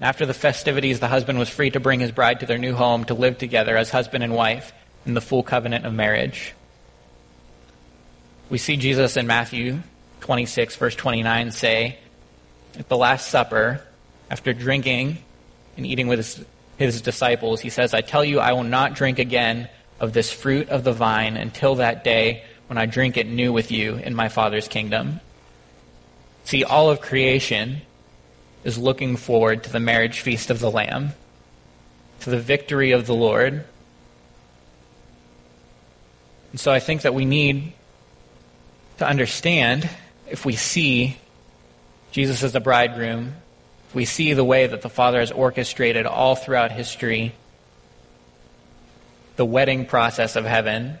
After 0.00 0.24
the 0.24 0.32
festivities, 0.32 1.00
the 1.00 1.08
husband 1.08 1.38
was 1.38 1.50
free 1.50 1.72
to 1.72 1.78
bring 1.78 2.00
his 2.00 2.10
bride 2.10 2.40
to 2.40 2.46
their 2.46 2.56
new 2.56 2.72
home 2.72 3.04
to 3.04 3.12
live 3.12 3.36
together 3.36 3.76
as 3.76 3.90
husband 3.90 4.24
and 4.24 4.32
wife 4.32 4.72
in 5.04 5.12
the 5.12 5.20
full 5.20 5.42
covenant 5.42 5.84
of 5.84 5.92
marriage. 5.92 6.54
We 8.48 8.56
see 8.56 8.78
Jesus 8.78 9.18
in 9.18 9.26
Matthew 9.26 9.82
26, 10.20 10.76
verse 10.76 10.94
29, 10.94 11.50
say, 11.50 11.98
At 12.78 12.88
the 12.88 12.96
Last 12.96 13.28
Supper, 13.28 13.82
after 14.30 14.52
drinking 14.52 15.18
and 15.76 15.86
eating 15.86 16.08
with 16.08 16.18
his, 16.18 16.44
his 16.76 17.02
disciples, 17.02 17.60
he 17.60 17.70
says, 17.70 17.94
I 17.94 18.00
tell 18.00 18.24
you, 18.24 18.38
I 18.38 18.52
will 18.52 18.64
not 18.64 18.94
drink 18.94 19.18
again 19.18 19.68
of 19.98 20.12
this 20.12 20.32
fruit 20.32 20.68
of 20.68 20.84
the 20.84 20.92
vine 20.92 21.36
until 21.36 21.76
that 21.76 22.04
day 22.04 22.44
when 22.68 22.78
I 22.78 22.86
drink 22.86 23.16
it 23.16 23.26
new 23.26 23.52
with 23.52 23.70
you 23.70 23.96
in 23.96 24.14
my 24.14 24.28
Father's 24.28 24.68
kingdom. 24.68 25.20
See, 26.44 26.64
all 26.64 26.90
of 26.90 27.00
creation 27.00 27.82
is 28.64 28.78
looking 28.78 29.16
forward 29.16 29.64
to 29.64 29.72
the 29.72 29.80
marriage 29.80 30.20
feast 30.20 30.50
of 30.50 30.60
the 30.60 30.70
Lamb, 30.70 31.10
to 32.20 32.30
the 32.30 32.38
victory 32.38 32.92
of 32.92 33.06
the 33.06 33.14
Lord. 33.14 33.64
And 36.50 36.60
so 36.60 36.72
I 36.72 36.80
think 36.80 37.02
that 37.02 37.14
we 37.14 37.24
need 37.24 37.72
to 38.98 39.06
understand 39.06 39.88
if 40.30 40.44
we 40.44 40.54
see 40.54 41.18
Jesus 42.12 42.42
as 42.42 42.52
the 42.52 42.60
bridegroom, 42.60 43.34
if 43.88 43.94
we 43.94 44.04
see 44.04 44.32
the 44.32 44.44
way 44.44 44.66
that 44.66 44.82
the 44.82 44.88
Father 44.88 45.20
has 45.20 45.32
orchestrated 45.32 46.06
all 46.06 46.36
throughout 46.36 46.72
history 46.72 47.34
the 49.36 49.44
wedding 49.44 49.86
process 49.86 50.36
of 50.36 50.44
heaven, 50.44 50.98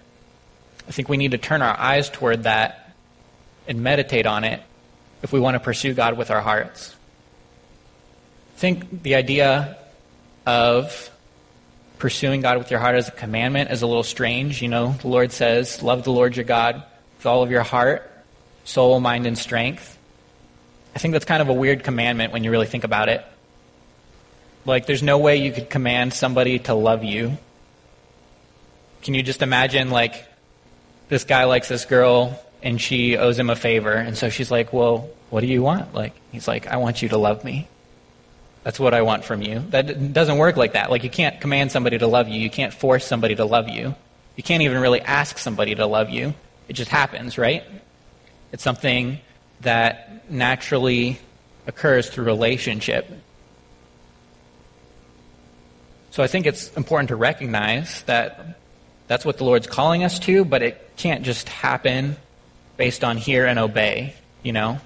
I 0.88 0.92
think 0.92 1.08
we 1.08 1.16
need 1.16 1.32
to 1.32 1.38
turn 1.38 1.62
our 1.62 1.78
eyes 1.78 2.08
toward 2.08 2.44
that 2.44 2.94
and 3.68 3.82
meditate 3.82 4.26
on 4.26 4.44
it 4.44 4.62
if 5.22 5.32
we 5.32 5.38
want 5.38 5.54
to 5.54 5.60
pursue 5.60 5.94
God 5.94 6.16
with 6.16 6.30
our 6.30 6.40
hearts. 6.40 6.94
Think 8.56 9.02
the 9.02 9.14
idea 9.14 9.78
of 10.46 11.10
pursuing 11.98 12.40
God 12.40 12.58
with 12.58 12.70
your 12.70 12.80
heart 12.80 12.96
as 12.96 13.08
a 13.08 13.12
commandment 13.12 13.70
is 13.70 13.82
a 13.82 13.86
little 13.86 14.02
strange. 14.02 14.62
You 14.62 14.68
know, 14.68 14.94
the 15.00 15.08
Lord 15.08 15.32
says, 15.32 15.82
Love 15.82 16.04
the 16.04 16.12
Lord 16.12 16.36
your 16.36 16.44
God 16.44 16.82
with 17.18 17.26
all 17.26 17.42
of 17.42 17.50
your 17.50 17.62
heart, 17.62 18.09
soul, 18.70 19.00
mind, 19.00 19.26
and 19.26 19.36
strength. 19.36 19.98
I 20.94 20.98
think 20.98 21.12
that's 21.12 21.24
kind 21.24 21.42
of 21.42 21.48
a 21.48 21.52
weird 21.52 21.84
commandment 21.84 22.32
when 22.32 22.44
you 22.44 22.50
really 22.50 22.66
think 22.66 22.84
about 22.84 23.08
it. 23.08 23.24
Like, 24.64 24.86
there's 24.86 25.02
no 25.02 25.18
way 25.18 25.36
you 25.36 25.52
could 25.52 25.70
command 25.70 26.12
somebody 26.12 26.58
to 26.60 26.74
love 26.74 27.02
you. 27.02 27.38
Can 29.02 29.14
you 29.14 29.22
just 29.22 29.42
imagine, 29.42 29.90
like, 29.90 30.24
this 31.08 31.24
guy 31.24 31.44
likes 31.44 31.68
this 31.68 31.84
girl 31.84 32.38
and 32.62 32.80
she 32.80 33.16
owes 33.16 33.38
him 33.38 33.50
a 33.50 33.56
favor, 33.56 33.92
and 33.92 34.16
so 34.16 34.28
she's 34.28 34.50
like, 34.50 34.72
Well, 34.72 35.08
what 35.30 35.40
do 35.40 35.46
you 35.46 35.62
want? 35.62 35.94
Like, 35.94 36.12
he's 36.30 36.46
like, 36.46 36.66
I 36.66 36.76
want 36.76 37.02
you 37.02 37.08
to 37.08 37.16
love 37.16 37.42
me. 37.44 37.68
That's 38.64 38.78
what 38.78 38.92
I 38.92 39.02
want 39.02 39.24
from 39.24 39.40
you. 39.40 39.60
That 39.70 40.12
doesn't 40.12 40.36
work 40.36 40.56
like 40.56 40.74
that. 40.74 40.90
Like, 40.90 41.02
you 41.02 41.10
can't 41.10 41.40
command 41.40 41.72
somebody 41.72 41.96
to 41.98 42.06
love 42.06 42.28
you. 42.28 42.38
You 42.38 42.50
can't 42.50 42.74
force 42.74 43.06
somebody 43.06 43.34
to 43.36 43.44
love 43.46 43.68
you. 43.68 43.94
You 44.36 44.42
can't 44.42 44.62
even 44.62 44.80
really 44.80 45.00
ask 45.00 45.38
somebody 45.38 45.74
to 45.74 45.86
love 45.86 46.10
you. 46.10 46.34
It 46.68 46.74
just 46.74 46.90
happens, 46.90 47.38
right? 47.38 47.64
It's 48.52 48.62
something 48.62 49.20
that 49.60 50.30
naturally 50.30 51.18
occurs 51.66 52.08
through 52.08 52.24
relationship. 52.24 53.10
So 56.10 56.22
I 56.22 56.26
think 56.26 56.46
it's 56.46 56.74
important 56.76 57.08
to 57.08 57.16
recognize 57.16 58.02
that 58.02 58.58
that's 59.06 59.24
what 59.24 59.38
the 59.38 59.44
Lord's 59.44 59.66
calling 59.66 60.04
us 60.04 60.18
to, 60.20 60.44
but 60.44 60.62
it 60.62 60.90
can't 60.96 61.22
just 61.22 61.48
happen 61.48 62.16
based 62.76 63.04
on 63.04 63.16
hear 63.16 63.46
and 63.46 63.58
obey, 63.58 64.14
you 64.42 64.52
know? 64.52 64.78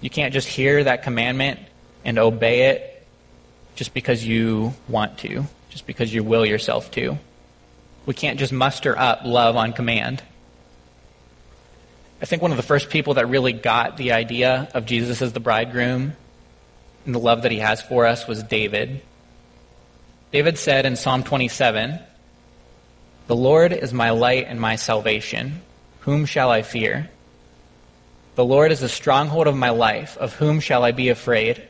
You 0.00 0.10
can't 0.10 0.32
just 0.32 0.46
hear 0.46 0.84
that 0.84 1.02
commandment 1.02 1.60
and 2.04 2.18
obey 2.18 2.70
it 2.70 3.06
just 3.74 3.94
because 3.94 4.24
you 4.24 4.74
want 4.88 5.18
to, 5.18 5.44
just 5.70 5.86
because 5.86 6.12
you 6.12 6.22
will 6.22 6.44
yourself 6.44 6.90
to. 6.92 7.18
We 8.06 8.14
can't 8.14 8.38
just 8.38 8.52
muster 8.52 8.96
up 8.98 9.22
love 9.24 9.56
on 9.56 9.72
command. 9.72 10.22
I 12.22 12.26
think 12.26 12.42
one 12.42 12.50
of 12.50 12.56
the 12.56 12.62
first 12.62 12.90
people 12.90 13.14
that 13.14 13.28
really 13.28 13.52
got 13.52 13.96
the 13.96 14.12
idea 14.12 14.68
of 14.74 14.86
Jesus 14.86 15.20
as 15.20 15.32
the 15.32 15.40
bridegroom 15.40 16.14
and 17.04 17.14
the 17.14 17.18
love 17.18 17.42
that 17.42 17.52
he 17.52 17.58
has 17.58 17.82
for 17.82 18.06
us 18.06 18.26
was 18.26 18.42
David. 18.42 19.02
David 20.32 20.58
said 20.58 20.86
in 20.86 20.96
Psalm 20.96 21.22
27, 21.22 21.98
The 23.26 23.36
Lord 23.36 23.72
is 23.72 23.92
my 23.92 24.10
light 24.10 24.46
and 24.48 24.60
my 24.60 24.76
salvation. 24.76 25.60
Whom 26.00 26.26
shall 26.26 26.50
I 26.50 26.62
fear? 26.62 27.10
The 28.34 28.44
Lord 28.44 28.72
is 28.72 28.80
the 28.80 28.88
stronghold 28.88 29.46
of 29.46 29.56
my 29.56 29.70
life. 29.70 30.16
Of 30.16 30.34
whom 30.34 30.60
shall 30.60 30.82
I 30.82 30.92
be 30.92 31.08
afraid? 31.08 31.62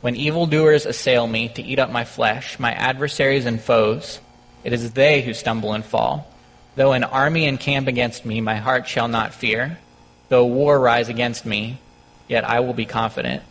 When 0.00 0.16
evildoers 0.16 0.86
assail 0.86 1.26
me 1.26 1.48
to 1.50 1.62
eat 1.62 1.78
up 1.78 1.90
my 1.90 2.04
flesh, 2.04 2.58
my 2.58 2.72
adversaries 2.72 3.46
and 3.46 3.60
foes, 3.60 4.20
it 4.64 4.72
is 4.72 4.92
they 4.92 5.22
who 5.22 5.34
stumble 5.34 5.72
and 5.72 5.84
fall. 5.84 6.32
Though 6.76 6.92
an 6.92 7.04
army 7.04 7.46
encamp 7.46 7.88
against 7.88 8.24
me, 8.24 8.40
my 8.40 8.56
heart 8.56 8.86
shall 8.86 9.08
not 9.08 9.34
fear. 9.34 9.78
Though 10.28 10.44
war 10.44 10.78
rise 10.78 11.08
against 11.08 11.46
me, 11.46 11.78
yet 12.28 12.44
I 12.44 12.60
will 12.60 12.74
be 12.74 12.84
confident. 12.84 13.42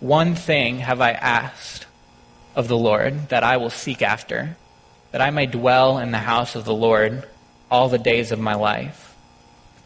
One 0.00 0.34
thing 0.34 0.80
have 0.80 1.00
I 1.00 1.12
asked 1.12 1.86
of 2.56 2.66
the 2.66 2.76
Lord 2.76 3.28
that 3.28 3.44
I 3.44 3.56
will 3.58 3.70
seek 3.70 4.02
after, 4.02 4.56
that 5.12 5.20
I 5.20 5.30
may 5.30 5.46
dwell 5.46 5.98
in 5.98 6.10
the 6.10 6.18
house 6.18 6.56
of 6.56 6.64
the 6.64 6.74
Lord 6.74 7.28
all 7.70 7.88
the 7.88 7.98
days 7.98 8.32
of 8.32 8.40
my 8.40 8.54
life, 8.54 9.14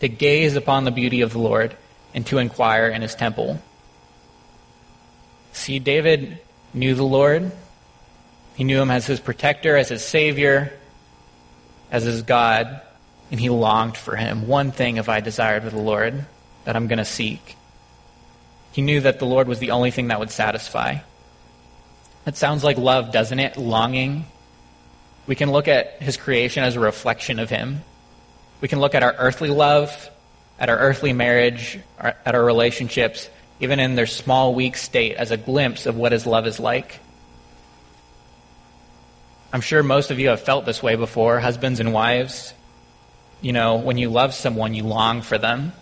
to 0.00 0.08
gaze 0.08 0.56
upon 0.56 0.84
the 0.84 0.90
beauty 0.90 1.20
of 1.20 1.32
the 1.32 1.38
Lord 1.38 1.76
and 2.14 2.26
to 2.26 2.38
inquire 2.38 2.88
in 2.88 3.02
his 3.02 3.14
temple. 3.14 3.60
See, 5.52 5.78
David 5.78 6.38
knew 6.72 6.94
the 6.94 7.04
Lord. 7.04 7.52
He 8.54 8.64
knew 8.64 8.80
him 8.80 8.90
as 8.90 9.06
his 9.06 9.20
protector, 9.20 9.76
as 9.76 9.90
his 9.90 10.02
savior, 10.02 10.72
as 11.90 12.04
his 12.04 12.22
God, 12.22 12.80
and 13.30 13.40
he 13.40 13.48
longed 13.48 13.96
for 13.96 14.16
him. 14.16 14.46
One 14.46 14.72
thing 14.72 14.96
have 14.96 15.08
I 15.08 15.20
desired 15.20 15.64
of 15.64 15.72
the 15.72 15.80
Lord 15.80 16.24
that 16.64 16.76
I'm 16.76 16.86
going 16.86 16.98
to 16.98 17.04
seek. 17.04 17.56
He 18.72 18.82
knew 18.82 19.00
that 19.00 19.18
the 19.18 19.26
Lord 19.26 19.48
was 19.48 19.58
the 19.58 19.70
only 19.70 19.90
thing 19.90 20.08
that 20.08 20.18
would 20.20 20.30
satisfy. 20.30 20.98
That 22.24 22.36
sounds 22.36 22.64
like 22.64 22.76
love, 22.76 23.12
doesn't 23.12 23.38
it? 23.38 23.56
Longing. 23.56 24.26
We 25.26 25.34
can 25.34 25.50
look 25.50 25.68
at 25.68 26.02
his 26.02 26.16
creation 26.16 26.62
as 26.62 26.76
a 26.76 26.80
reflection 26.80 27.38
of 27.38 27.50
him. 27.50 27.82
We 28.60 28.68
can 28.68 28.80
look 28.80 28.94
at 28.94 29.02
our 29.02 29.14
earthly 29.18 29.50
love, 29.50 30.10
at 30.58 30.68
our 30.68 30.78
earthly 30.78 31.12
marriage, 31.12 31.78
at 31.98 32.34
our 32.34 32.44
relationships, 32.44 33.30
even 33.60 33.80
in 33.80 33.94
their 33.94 34.06
small, 34.06 34.54
weak 34.54 34.76
state, 34.76 35.16
as 35.16 35.30
a 35.30 35.36
glimpse 35.36 35.86
of 35.86 35.96
what 35.96 36.12
his 36.12 36.26
love 36.26 36.46
is 36.46 36.60
like. 36.60 37.00
I'm 39.52 39.60
sure 39.60 39.82
most 39.82 40.10
of 40.10 40.18
you 40.18 40.28
have 40.28 40.40
felt 40.40 40.66
this 40.66 40.82
way 40.82 40.96
before, 40.96 41.40
husbands 41.40 41.80
and 41.80 41.92
wives. 41.92 42.52
You 43.40 43.52
know, 43.52 43.76
when 43.76 43.96
you 43.96 44.10
love 44.10 44.34
someone, 44.34 44.74
you 44.74 44.82
long 44.82 45.22
for 45.22 45.38
them. 45.38 45.72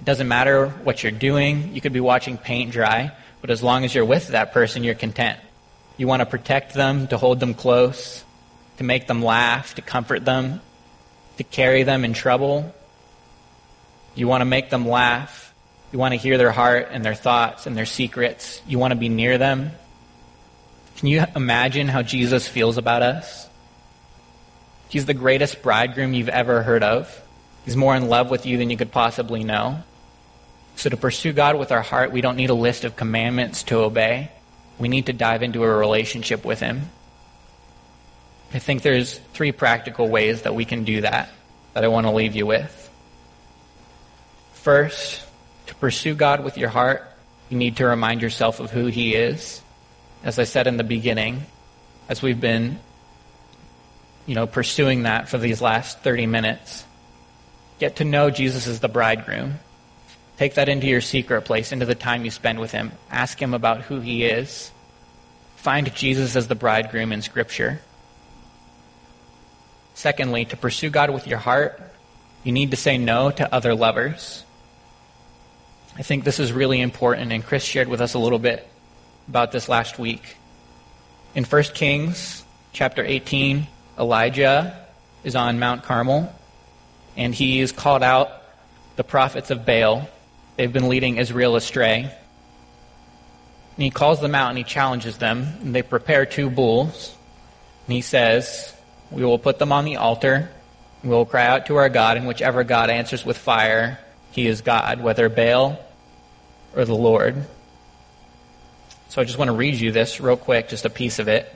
It 0.00 0.04
doesn't 0.04 0.28
matter 0.28 0.68
what 0.68 1.02
you're 1.02 1.12
doing. 1.12 1.74
You 1.74 1.80
could 1.80 1.92
be 1.92 2.00
watching 2.00 2.38
paint 2.38 2.72
dry, 2.72 3.12
but 3.40 3.50
as 3.50 3.62
long 3.62 3.84
as 3.84 3.94
you're 3.94 4.04
with 4.04 4.28
that 4.28 4.52
person, 4.52 4.84
you're 4.84 4.94
content. 4.94 5.38
You 5.98 6.06
want 6.06 6.20
to 6.20 6.26
protect 6.26 6.72
them, 6.72 7.08
to 7.08 7.18
hold 7.18 7.40
them 7.40 7.52
close, 7.52 8.24
to 8.78 8.84
make 8.84 9.06
them 9.06 9.22
laugh, 9.22 9.74
to 9.74 9.82
comfort 9.82 10.24
them, 10.24 10.62
to 11.36 11.44
carry 11.44 11.82
them 11.82 12.04
in 12.06 12.14
trouble. 12.14 12.74
You 14.14 14.26
want 14.26 14.40
to 14.40 14.46
make 14.46 14.70
them 14.70 14.88
laugh. 14.88 15.52
You 15.92 15.98
want 15.98 16.12
to 16.12 16.18
hear 16.18 16.38
their 16.38 16.52
heart 16.52 16.88
and 16.90 17.04
their 17.04 17.14
thoughts 17.14 17.66
and 17.66 17.76
their 17.76 17.86
secrets. 17.86 18.62
You 18.66 18.78
want 18.78 18.92
to 18.92 18.98
be 18.98 19.10
near 19.10 19.36
them. 19.36 19.72
Can 21.00 21.08
you 21.08 21.24
imagine 21.34 21.88
how 21.88 22.02
Jesus 22.02 22.46
feels 22.46 22.76
about 22.76 23.00
us? 23.00 23.48
He's 24.90 25.06
the 25.06 25.14
greatest 25.14 25.62
bridegroom 25.62 26.12
you've 26.12 26.28
ever 26.28 26.62
heard 26.62 26.82
of. 26.82 27.26
He's 27.64 27.74
more 27.74 27.96
in 27.96 28.10
love 28.10 28.28
with 28.30 28.44
you 28.44 28.58
than 28.58 28.68
you 28.68 28.76
could 28.76 28.92
possibly 28.92 29.42
know. 29.42 29.82
So, 30.76 30.90
to 30.90 30.98
pursue 30.98 31.32
God 31.32 31.58
with 31.58 31.72
our 31.72 31.80
heart, 31.80 32.12
we 32.12 32.20
don't 32.20 32.36
need 32.36 32.50
a 32.50 32.54
list 32.54 32.84
of 32.84 32.96
commandments 32.96 33.62
to 33.64 33.78
obey. 33.78 34.30
We 34.78 34.88
need 34.88 35.06
to 35.06 35.14
dive 35.14 35.42
into 35.42 35.64
a 35.64 35.74
relationship 35.74 36.44
with 36.44 36.60
Him. 36.60 36.90
I 38.52 38.58
think 38.58 38.82
there's 38.82 39.18
three 39.32 39.52
practical 39.52 40.06
ways 40.06 40.42
that 40.42 40.54
we 40.54 40.66
can 40.66 40.84
do 40.84 41.00
that 41.00 41.30
that 41.72 41.82
I 41.82 41.88
want 41.88 42.08
to 42.08 42.12
leave 42.12 42.36
you 42.36 42.44
with. 42.44 42.90
First, 44.52 45.26
to 45.68 45.74
pursue 45.76 46.14
God 46.14 46.44
with 46.44 46.58
your 46.58 46.68
heart, 46.68 47.10
you 47.48 47.56
need 47.56 47.78
to 47.78 47.86
remind 47.86 48.20
yourself 48.20 48.60
of 48.60 48.70
who 48.70 48.88
He 48.88 49.14
is. 49.14 49.62
As 50.22 50.38
I 50.38 50.44
said 50.44 50.66
in 50.66 50.76
the 50.76 50.84
beginning, 50.84 51.44
as 52.08 52.22
we've 52.22 52.40
been, 52.40 52.78
you 54.26 54.34
know, 54.34 54.46
pursuing 54.46 55.04
that 55.04 55.28
for 55.28 55.38
these 55.38 55.62
last 55.62 56.00
30 56.00 56.26
minutes, 56.26 56.84
get 57.78 57.96
to 57.96 58.04
know 58.04 58.30
Jesus 58.30 58.66
as 58.66 58.80
the 58.80 58.88
bridegroom. 58.88 59.60
Take 60.36 60.54
that 60.54 60.68
into 60.68 60.86
your 60.86 61.00
secret 61.00 61.42
place, 61.42 61.72
into 61.72 61.86
the 61.86 61.94
time 61.94 62.24
you 62.24 62.30
spend 62.30 62.60
with 62.60 62.72
Him. 62.72 62.92
Ask 63.10 63.40
Him 63.40 63.54
about 63.54 63.82
who 63.82 64.00
He 64.00 64.24
is. 64.24 64.70
Find 65.56 65.94
Jesus 65.94 66.36
as 66.36 66.48
the 66.48 66.54
bridegroom 66.54 67.12
in 67.12 67.22
Scripture. 67.22 67.80
Secondly, 69.94 70.46
to 70.46 70.56
pursue 70.56 70.88
God 70.88 71.10
with 71.10 71.26
your 71.26 71.38
heart, 71.38 71.80
you 72.42 72.52
need 72.52 72.70
to 72.70 72.76
say 72.78 72.96
no 72.96 73.30
to 73.30 73.54
other 73.54 73.74
lovers. 73.74 74.44
I 75.96 76.02
think 76.02 76.24
this 76.24 76.40
is 76.40 76.52
really 76.52 76.80
important, 76.80 77.32
and 77.32 77.44
Chris 77.44 77.64
shared 77.64 77.88
with 77.88 78.00
us 78.00 78.14
a 78.14 78.18
little 78.18 78.38
bit 78.38 78.66
about 79.30 79.50
this 79.52 79.68
last 79.68 79.98
week. 79.98 80.36
In 81.34 81.44
1 81.44 81.62
Kings 81.74 82.44
chapter 82.72 83.02
18, 83.02 83.66
Elijah 83.98 84.86
is 85.24 85.34
on 85.34 85.58
Mount 85.58 85.84
Carmel, 85.84 86.34
and 87.16 87.34
he 87.34 87.60
is 87.60 87.72
called 87.72 88.02
out 88.02 88.28
the 88.96 89.04
prophets 89.04 89.50
of 89.50 89.64
Baal 89.64 90.06
They've 90.60 90.70
been 90.70 90.90
leading 90.90 91.16
Israel 91.16 91.56
astray. 91.56 92.02
And 92.02 92.12
he 93.82 93.88
calls 93.88 94.20
them 94.20 94.34
out 94.34 94.50
and 94.50 94.58
he 94.58 94.64
challenges 94.64 95.16
them. 95.16 95.46
And 95.62 95.74
they 95.74 95.80
prepare 95.80 96.26
two 96.26 96.50
bulls. 96.50 97.16
And 97.86 97.94
he 97.94 98.02
says, 98.02 98.74
We 99.10 99.24
will 99.24 99.38
put 99.38 99.58
them 99.58 99.72
on 99.72 99.86
the 99.86 99.96
altar. 99.96 100.50
We 101.02 101.08
will 101.08 101.24
cry 101.24 101.46
out 101.46 101.64
to 101.66 101.76
our 101.76 101.88
God, 101.88 102.18
and 102.18 102.26
whichever 102.26 102.62
God 102.62 102.90
answers 102.90 103.24
with 103.24 103.38
fire, 103.38 103.98
he 104.32 104.46
is 104.46 104.60
God, 104.60 105.00
whether 105.00 105.30
Baal 105.30 105.82
or 106.76 106.84
the 106.84 106.94
Lord. 106.94 107.46
So 109.10 109.20
I 109.20 109.24
just 109.24 109.38
want 109.38 109.48
to 109.48 109.56
read 109.56 109.74
you 109.74 109.90
this 109.90 110.20
real 110.20 110.36
quick, 110.36 110.68
just 110.68 110.84
a 110.84 110.90
piece 110.90 111.18
of 111.18 111.26
it. 111.26 111.52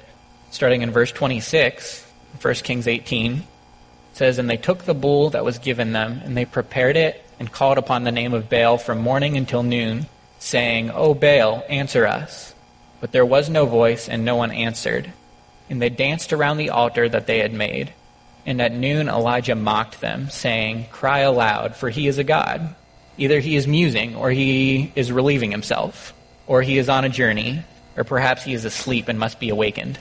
Starting 0.51 0.83
in 0.83 0.91
verse 0.91 1.13
26, 1.13 2.05
1 2.43 2.55
Kings 2.55 2.89
18. 2.89 3.33
It 3.37 3.43
says, 4.13 4.39
And 4.39 4.51
they 4.51 4.57
took 4.57 4.83
the 4.83 4.93
bull 4.93 5.31
that 5.31 5.45
was 5.45 5.61
given 5.61 5.93
them, 5.93 6.21
and 6.25 6.37
they 6.37 6.47
prepared 6.47 6.97
it 6.97 7.25
and 7.39 7.53
called 7.53 7.79
upon 7.79 8.03
the 8.03 8.11
name 8.11 8.35
of 8.35 8.51
Baal 8.51 8.77
from 8.77 8.99
morning 8.99 9.37
until 9.37 9.63
noon, 9.63 10.07
saying, 10.41 10.91
O 10.91 11.15
Baal, 11.15 11.63
answer 11.69 12.05
us. 12.09 12.57
But 13.01 13.13
there 13.13 13.25
was 13.25 13.49
no 13.49 13.67
voice, 13.67 14.09
and 14.09 14.25
no 14.25 14.35
one 14.35 14.51
answered. 14.51 15.13
And 15.71 15.81
they 15.81 15.91
danced 15.91 16.33
around 16.33 16.57
the 16.57 16.71
altar 16.71 17.09
that 17.09 17.29
they 17.29 17.39
had 17.39 17.53
made. 17.53 17.93
And 18.45 18.61
at 18.61 18.73
noon 18.73 19.09
Elijah 19.09 19.55
mocked 19.55 20.01
them, 20.01 20.29
saying, 20.29 20.87
Cry 20.91 21.21
aloud, 21.21 21.77
for 21.77 21.89
he 21.89 22.09
is 22.09 22.19
a 22.19 22.25
god. 22.25 22.75
Either 23.17 23.39
he 23.39 23.55
is 23.55 23.69
musing, 23.69 24.17
or 24.17 24.33
he 24.33 24.93
is 24.97 25.13
relieving 25.13 25.53
himself, 25.53 26.13
or 26.47 26.63
he 26.63 26.79
is 26.79 26.89
on 26.89 27.05
a 27.05 27.09
journey, 27.09 27.63
or 27.97 28.05
perhaps 28.05 28.45
he 28.45 28.55
is 28.55 28.65
asleep 28.65 29.09
and 29.09 29.19
must 29.19 29.41
be 29.41 29.49
awakened. 29.51 29.99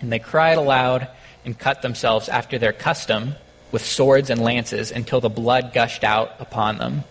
And 0.00 0.12
they 0.12 0.18
cried 0.18 0.58
aloud 0.58 1.08
and 1.44 1.58
cut 1.58 1.82
themselves 1.82 2.28
after 2.28 2.58
their 2.58 2.72
custom 2.72 3.34
with 3.70 3.84
swords 3.84 4.30
and 4.30 4.40
lances 4.40 4.90
until 4.90 5.20
the 5.20 5.28
blood 5.28 5.72
gushed 5.72 6.04
out 6.04 6.32
upon 6.38 6.78
them. 6.78 7.04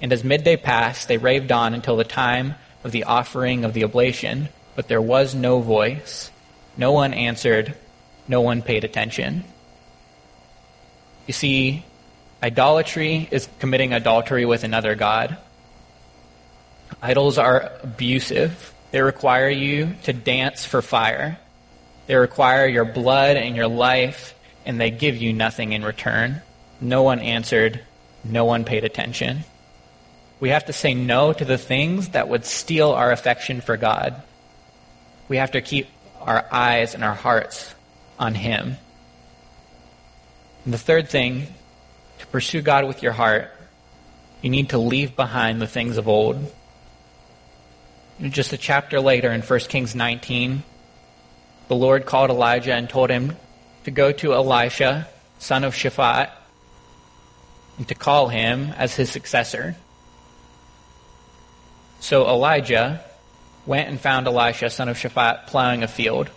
And 0.00 0.12
as 0.12 0.24
midday 0.24 0.56
passed, 0.56 1.08
they 1.08 1.16
raved 1.16 1.52
on 1.52 1.74
until 1.74 1.96
the 1.96 2.04
time 2.04 2.54
of 2.84 2.92
the 2.92 3.04
offering 3.04 3.64
of 3.64 3.72
the 3.72 3.84
oblation, 3.84 4.48
but 4.74 4.88
there 4.88 5.00
was 5.00 5.34
no 5.34 5.60
voice. 5.60 6.30
No 6.76 6.92
one 6.92 7.14
answered. 7.14 7.74
No 8.26 8.40
one 8.40 8.62
paid 8.62 8.84
attention. 8.84 9.44
You 11.26 11.32
see, 11.32 11.84
idolatry 12.42 13.28
is 13.30 13.48
committing 13.58 13.92
adultery 13.92 14.44
with 14.44 14.64
another 14.64 14.94
God. 14.94 15.36
Idols 17.02 17.36
are 17.36 17.72
abusive. 17.82 18.72
They 18.92 19.02
require 19.02 19.48
you 19.48 19.96
to 20.04 20.12
dance 20.12 20.64
for 20.64 20.80
fire. 20.80 21.38
They 22.06 22.14
require 22.14 22.66
your 22.66 22.84
blood 22.84 23.36
and 23.36 23.56
your 23.56 23.66
life 23.66 24.34
and 24.64 24.80
they 24.80 24.90
give 24.90 25.16
you 25.16 25.32
nothing 25.32 25.72
in 25.72 25.84
return. 25.84 26.42
No 26.80 27.02
one 27.02 27.18
answered. 27.18 27.80
No 28.24 28.44
one 28.44 28.64
paid 28.64 28.84
attention. 28.84 29.40
We 30.38 30.50
have 30.50 30.66
to 30.66 30.72
say 30.72 30.94
no 30.94 31.32
to 31.32 31.44
the 31.44 31.58
things 31.58 32.10
that 32.10 32.28
would 32.28 32.44
steal 32.44 32.92
our 32.92 33.10
affection 33.10 33.60
for 33.60 33.76
God. 33.76 34.22
We 35.28 35.38
have 35.38 35.52
to 35.52 35.60
keep 35.60 35.88
our 36.20 36.46
eyes 36.52 36.94
and 36.94 37.02
our 37.02 37.14
hearts 37.14 37.74
on 38.18 38.34
Him. 38.34 38.76
And 40.64 40.74
the 40.74 40.78
third 40.78 41.08
thing, 41.08 41.48
to 42.20 42.26
pursue 42.28 42.60
God 42.60 42.86
with 42.86 43.02
your 43.02 43.12
heart, 43.12 43.50
you 44.40 44.50
need 44.50 44.70
to 44.70 44.78
leave 44.78 45.16
behind 45.16 45.60
the 45.60 45.66
things 45.66 45.96
of 45.96 46.08
old. 46.08 46.52
Just 48.20 48.52
a 48.52 48.58
chapter 48.58 49.00
later 49.00 49.32
in 49.32 49.40
1 49.40 49.58
Kings 49.60 49.94
19, 49.94 50.62
the 51.68 51.74
Lord 51.74 52.06
called 52.06 52.30
Elijah 52.30 52.74
and 52.74 52.88
told 52.88 53.10
him 53.10 53.36
to 53.84 53.90
go 53.90 54.12
to 54.12 54.34
Elisha, 54.34 55.08
son 55.38 55.64
of 55.64 55.74
Shaphat, 55.74 56.30
and 57.78 57.88
to 57.88 57.94
call 57.94 58.28
him 58.28 58.72
as 58.76 58.94
his 58.94 59.10
successor. 59.10 59.76
So 62.00 62.28
Elijah 62.28 63.02
went 63.66 63.88
and 63.88 64.00
found 64.00 64.26
Elisha, 64.26 64.70
son 64.70 64.88
of 64.88 64.96
Shaphat, 64.96 65.46
plowing 65.46 65.82
a 65.82 65.88
field. 65.88 66.30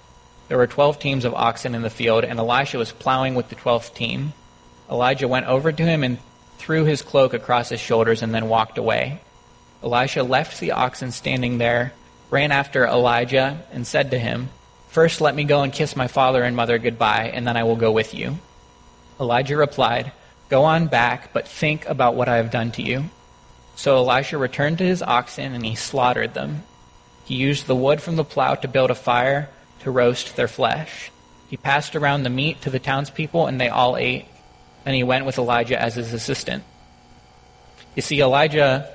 There 0.47 0.57
were 0.57 0.67
twelve 0.67 0.99
teams 0.99 1.25
of 1.25 1.33
oxen 1.33 1.75
in 1.75 1.81
the 1.81 1.89
field, 1.89 2.23
and 2.23 2.39
Elisha 2.39 2.77
was 2.77 2.91
plowing 2.91 3.35
with 3.35 3.49
the 3.49 3.55
twelfth 3.55 3.93
team. 3.93 4.33
Elijah 4.89 5.27
went 5.27 5.47
over 5.47 5.71
to 5.71 5.83
him 5.83 6.03
and 6.03 6.19
threw 6.57 6.85
his 6.85 7.01
cloak 7.01 7.33
across 7.33 7.69
his 7.69 7.79
shoulders 7.79 8.21
and 8.21 8.33
then 8.33 8.47
walked 8.47 8.77
away. 8.77 9.19
Elisha 9.85 10.23
left 10.23 10.59
the 10.59 10.71
oxen 10.71 11.11
standing 11.11 11.59
there, 11.59 11.93
ran 12.31 12.51
after 12.51 12.87
Elijah, 12.87 13.61
and 13.71 13.85
said 13.85 14.09
to 14.11 14.19
him, 14.19 14.49
First, 14.89 15.21
let 15.21 15.35
me 15.35 15.43
go 15.43 15.61
and 15.61 15.71
kiss 15.71 15.95
my 15.95 16.07
father 16.07 16.41
and 16.41 16.55
mother 16.55 16.79
goodbye, 16.79 17.31
and 17.31 17.45
then 17.45 17.55
I 17.55 17.63
will 17.63 17.75
go 17.75 17.91
with 17.91 18.15
you. 18.15 18.39
Elijah 19.19 19.55
replied, 19.55 20.11
Go 20.49 20.63
on 20.63 20.87
back, 20.87 21.33
but 21.33 21.47
think 21.47 21.85
about 21.85 22.15
what 22.15 22.27
I 22.27 22.37
have 22.37 22.49
done 22.49 22.71
to 22.71 22.81
you. 22.81 23.05
So 23.75 23.97
Elisha 23.97 24.37
returned 24.37 24.79
to 24.79 24.85
his 24.85 25.03
oxen, 25.03 25.53
and 25.53 25.63
he 25.63 25.75
slaughtered 25.75 26.33
them. 26.33 26.63
He 27.25 27.35
used 27.35 27.67
the 27.67 27.75
wood 27.75 28.01
from 28.01 28.15
the 28.15 28.23
plow 28.23 28.55
to 28.55 28.67
build 28.67 28.89
a 28.89 28.95
fire 28.95 29.49
to 29.81 29.91
roast 29.91 30.35
their 30.35 30.47
flesh. 30.47 31.11
He 31.49 31.57
passed 31.57 31.95
around 31.95 32.23
the 32.23 32.29
meat 32.29 32.61
to 32.61 32.71
the 32.71 32.79
townspeople, 32.79 33.45
and 33.45 33.61
they 33.61 33.69
all 33.69 33.97
ate. 33.97 34.25
Then 34.83 34.95
he 34.95 35.03
went 35.03 35.25
with 35.25 35.37
Elijah 35.37 35.79
as 35.79 35.93
his 35.93 36.13
assistant. 36.13 36.63
You 37.95 38.01
see, 38.01 38.21
Elijah, 38.21 38.94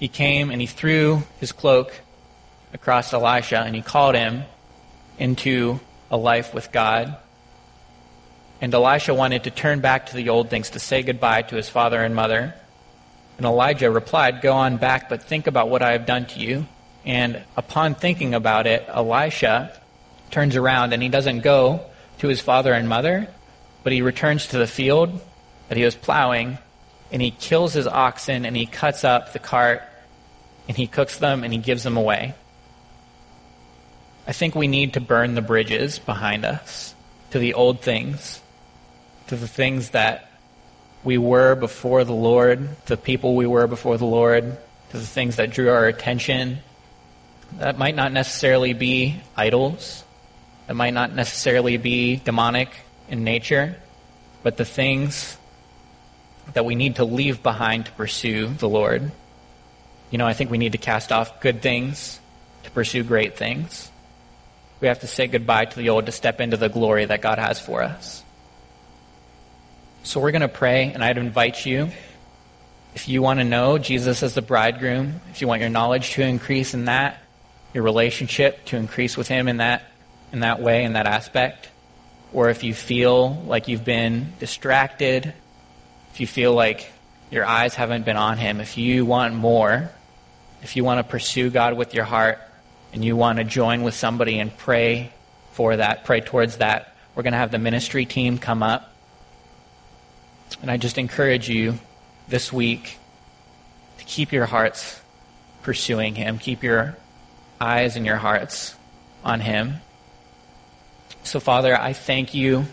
he 0.00 0.08
came 0.08 0.50
and 0.50 0.60
he 0.60 0.66
threw 0.66 1.22
his 1.38 1.52
cloak 1.52 1.92
across 2.72 3.12
Elisha, 3.12 3.60
and 3.60 3.76
he 3.76 3.82
called 3.82 4.14
him, 4.14 4.44
into 5.18 5.78
a 6.10 6.16
life 6.16 6.54
with 6.54 6.72
God. 6.72 7.16
And 8.60 8.72
Elisha 8.72 9.12
wanted 9.14 9.44
to 9.44 9.50
turn 9.50 9.80
back 9.80 10.06
to 10.06 10.16
the 10.16 10.30
old 10.30 10.48
things, 10.48 10.70
to 10.70 10.80
say 10.80 11.02
goodbye 11.02 11.42
to 11.42 11.56
his 11.56 11.68
father 11.68 12.02
and 12.02 12.16
mother. 12.16 12.54
And 13.36 13.46
Elijah 13.46 13.90
replied, 13.90 14.40
Go 14.40 14.52
on 14.52 14.78
back, 14.78 15.08
but 15.08 15.22
think 15.22 15.46
about 15.46 15.68
what 15.68 15.82
I 15.82 15.92
have 15.92 16.06
done 16.06 16.26
to 16.26 16.40
you. 16.40 16.66
And 17.04 17.42
upon 17.56 17.94
thinking 17.94 18.34
about 18.34 18.66
it, 18.66 18.84
Elisha 18.88 19.78
turns 20.30 20.56
around 20.56 20.92
and 20.92 21.02
he 21.02 21.08
doesn't 21.08 21.40
go 21.40 21.80
to 22.18 22.28
his 22.28 22.40
father 22.40 22.72
and 22.72 22.88
mother, 22.88 23.28
but 23.82 23.92
he 23.92 24.02
returns 24.02 24.46
to 24.48 24.58
the 24.58 24.66
field 24.66 25.20
that 25.68 25.76
he 25.76 25.84
was 25.84 25.94
plowing 25.94 26.58
and 27.12 27.20
he 27.20 27.30
kills 27.30 27.72
his 27.72 27.86
oxen 27.86 28.44
and 28.44 28.56
he 28.56 28.66
cuts 28.66 29.04
up 29.04 29.32
the 29.32 29.38
cart 29.38 29.82
and 30.68 30.76
he 30.76 30.86
cooks 30.86 31.18
them 31.18 31.44
and 31.44 31.52
he 31.52 31.58
gives 31.58 31.82
them 31.82 31.96
away. 31.96 32.34
I 34.26 34.32
think 34.32 34.54
we 34.54 34.68
need 34.68 34.94
to 34.94 35.00
burn 35.00 35.34
the 35.34 35.42
bridges 35.42 35.98
behind 35.98 36.44
us 36.44 36.94
to 37.30 37.38
the 37.38 37.54
old 37.54 37.80
things, 37.80 38.40
to 39.28 39.36
the 39.36 39.48
things 39.48 39.90
that 39.90 40.30
we 41.02 41.18
were 41.18 41.54
before 41.54 42.04
the 42.04 42.12
Lord, 42.12 42.68
the 42.86 42.96
people 42.96 43.34
we 43.34 43.46
were 43.46 43.66
before 43.66 43.96
the 43.96 44.06
Lord, 44.06 44.56
to 44.90 44.96
the 44.96 45.06
things 45.06 45.36
that 45.36 45.50
drew 45.50 45.70
our 45.70 45.86
attention. 45.86 46.58
That 47.58 47.78
might 47.78 47.96
not 47.96 48.12
necessarily 48.12 48.74
be 48.74 49.20
idols. 49.36 50.04
That 50.66 50.74
might 50.74 50.94
not 50.94 51.12
necessarily 51.12 51.76
be 51.78 52.16
demonic 52.16 52.70
in 53.08 53.24
nature, 53.24 53.76
but 54.42 54.56
the 54.56 54.64
things 54.64 55.36
that 56.52 56.64
we 56.64 56.74
need 56.74 56.96
to 56.96 57.04
leave 57.04 57.42
behind 57.42 57.86
to 57.86 57.92
pursue 57.92 58.48
the 58.48 58.68
Lord. 58.68 59.10
You 60.10 60.18
know, 60.18 60.26
I 60.26 60.32
think 60.32 60.50
we 60.50 60.58
need 60.58 60.72
to 60.72 60.78
cast 60.78 61.12
off 61.12 61.40
good 61.40 61.62
things 61.62 62.18
to 62.64 62.70
pursue 62.70 63.04
great 63.04 63.36
things. 63.36 63.90
We 64.80 64.88
have 64.88 65.00
to 65.00 65.06
say 65.06 65.26
goodbye 65.26 65.66
to 65.66 65.76
the 65.76 65.90
old 65.90 66.06
to 66.06 66.12
step 66.12 66.40
into 66.40 66.56
the 66.56 66.68
glory 66.68 67.04
that 67.04 67.20
God 67.20 67.38
has 67.38 67.60
for 67.60 67.82
us. 67.82 68.24
So 70.02 70.20
we're 70.20 70.32
going 70.32 70.40
to 70.40 70.48
pray, 70.48 70.92
and 70.92 71.04
I'd 71.04 71.18
invite 71.18 71.66
you, 71.66 71.90
if 72.94 73.08
you 73.08 73.22
want 73.22 73.38
to 73.38 73.44
know 73.44 73.78
Jesus 73.78 74.22
as 74.22 74.34
the 74.34 74.42
bridegroom, 74.42 75.20
if 75.30 75.40
you 75.40 75.46
want 75.46 75.60
your 75.60 75.70
knowledge 75.70 76.12
to 76.12 76.22
increase 76.22 76.74
in 76.74 76.86
that, 76.86 77.22
your 77.74 77.84
relationship 77.84 78.64
to 78.66 78.76
increase 78.76 79.16
with 79.16 79.28
Him 79.28 79.46
in 79.46 79.58
that, 79.58 79.82
in 80.32 80.40
that 80.40 80.60
way, 80.60 80.84
in 80.84 80.94
that 80.94 81.06
aspect, 81.06 81.68
or 82.32 82.48
if 82.48 82.64
you 82.64 82.74
feel 82.74 83.34
like 83.46 83.68
you've 83.68 83.84
been 83.84 84.32
distracted, 84.40 85.34
if 86.12 86.20
you 86.20 86.26
feel 86.26 86.54
like 86.54 86.90
your 87.30 87.44
eyes 87.44 87.74
haven't 87.74 88.04
been 88.04 88.16
on 88.16 88.38
Him, 88.38 88.60
if 88.60 88.76
you 88.78 89.04
want 89.04 89.34
more, 89.34 89.90
if 90.62 90.76
you 90.76 90.84
want 90.84 90.98
to 90.98 91.04
pursue 91.04 91.50
God 91.50 91.74
with 91.74 91.94
your 91.94 92.04
heart, 92.04 92.38
and 92.92 93.04
you 93.04 93.16
want 93.16 93.38
to 93.38 93.44
join 93.44 93.82
with 93.82 93.94
somebody 93.94 94.38
and 94.38 94.56
pray 94.56 95.12
for 95.52 95.76
that, 95.76 96.04
pray 96.04 96.20
towards 96.20 96.58
that, 96.58 96.94
we're 97.14 97.22
going 97.22 97.32
to 97.32 97.38
have 97.38 97.50
the 97.50 97.58
ministry 97.58 98.04
team 98.04 98.38
come 98.38 98.62
up. 98.62 98.92
And 100.62 100.70
I 100.70 100.76
just 100.76 100.98
encourage 100.98 101.48
you 101.48 101.78
this 102.28 102.52
week 102.52 102.98
to 103.98 104.04
keep 104.04 104.32
your 104.32 104.46
hearts 104.46 105.00
pursuing 105.62 106.14
Him, 106.14 106.38
keep 106.38 106.62
your 106.62 106.96
eyes 107.60 107.96
and 107.96 108.04
your 108.04 108.16
hearts 108.16 108.74
on 109.24 109.40
Him. 109.40 109.76
So, 111.22 111.38
Father, 111.38 111.78
I 111.78 111.92
thank 111.92 112.34
you 112.34 112.64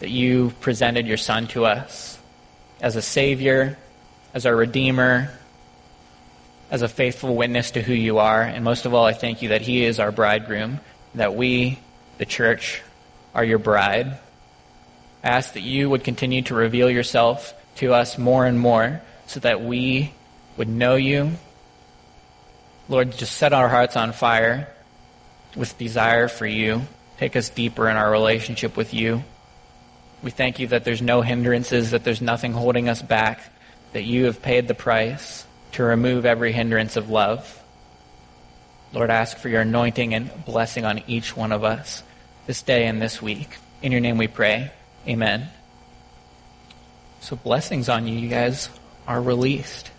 that 0.00 0.10
you 0.10 0.52
presented 0.60 1.06
your 1.06 1.16
Son 1.16 1.48
to 1.48 1.66
us 1.66 2.18
as 2.80 2.96
a 2.96 3.02
Savior, 3.02 3.76
as 4.32 4.46
our 4.46 4.54
Redeemer, 4.54 5.30
as 6.74 6.82
a 6.82 6.88
faithful 6.88 7.36
witness 7.36 7.70
to 7.70 7.80
who 7.80 7.92
you 7.92 8.18
are. 8.18 8.42
And 8.42 8.64
most 8.64 8.84
of 8.84 8.92
all, 8.92 9.06
I 9.06 9.12
thank 9.12 9.42
you 9.42 9.50
that 9.50 9.62
He 9.62 9.84
is 9.84 10.00
our 10.00 10.10
bridegroom, 10.10 10.80
that 11.14 11.36
we, 11.36 11.78
the 12.18 12.26
church, 12.26 12.82
are 13.32 13.44
your 13.44 13.60
bride. 13.60 14.18
I 15.22 15.28
ask 15.28 15.52
that 15.52 15.62
you 15.62 15.88
would 15.88 16.02
continue 16.02 16.42
to 16.42 16.54
reveal 16.56 16.90
yourself 16.90 17.54
to 17.76 17.94
us 17.94 18.18
more 18.18 18.44
and 18.44 18.58
more 18.58 19.00
so 19.28 19.38
that 19.40 19.62
we 19.62 20.14
would 20.56 20.68
know 20.68 20.96
you. 20.96 21.30
Lord, 22.88 23.12
just 23.12 23.36
set 23.36 23.52
our 23.52 23.68
hearts 23.68 23.96
on 23.96 24.12
fire 24.12 24.68
with 25.54 25.78
desire 25.78 26.26
for 26.26 26.44
you. 26.44 26.82
Take 27.18 27.36
us 27.36 27.50
deeper 27.50 27.88
in 27.88 27.96
our 27.96 28.10
relationship 28.10 28.76
with 28.76 28.92
you. 28.92 29.22
We 30.24 30.32
thank 30.32 30.58
you 30.58 30.66
that 30.68 30.82
there's 30.82 31.02
no 31.02 31.22
hindrances, 31.22 31.92
that 31.92 32.02
there's 32.02 32.20
nothing 32.20 32.52
holding 32.52 32.88
us 32.88 33.00
back, 33.00 33.44
that 33.92 34.02
you 34.02 34.24
have 34.24 34.42
paid 34.42 34.66
the 34.66 34.74
price 34.74 35.46
to 35.74 35.82
remove 35.82 36.24
every 36.24 36.52
hindrance 36.52 36.96
of 36.96 37.10
love. 37.10 37.60
Lord, 38.92 39.10
I 39.10 39.16
ask 39.16 39.36
for 39.38 39.48
your 39.48 39.62
anointing 39.62 40.14
and 40.14 40.44
blessing 40.44 40.84
on 40.84 41.02
each 41.08 41.36
one 41.36 41.50
of 41.50 41.64
us 41.64 42.02
this 42.46 42.62
day 42.62 42.86
and 42.86 43.02
this 43.02 43.20
week. 43.20 43.58
In 43.82 43.90
your 43.90 44.00
name 44.00 44.16
we 44.16 44.28
pray. 44.28 44.70
Amen. 45.08 45.48
So 47.20 47.34
blessings 47.34 47.88
on 47.88 48.06
you. 48.06 48.16
You 48.16 48.28
guys 48.28 48.68
are 49.08 49.20
released. 49.20 49.90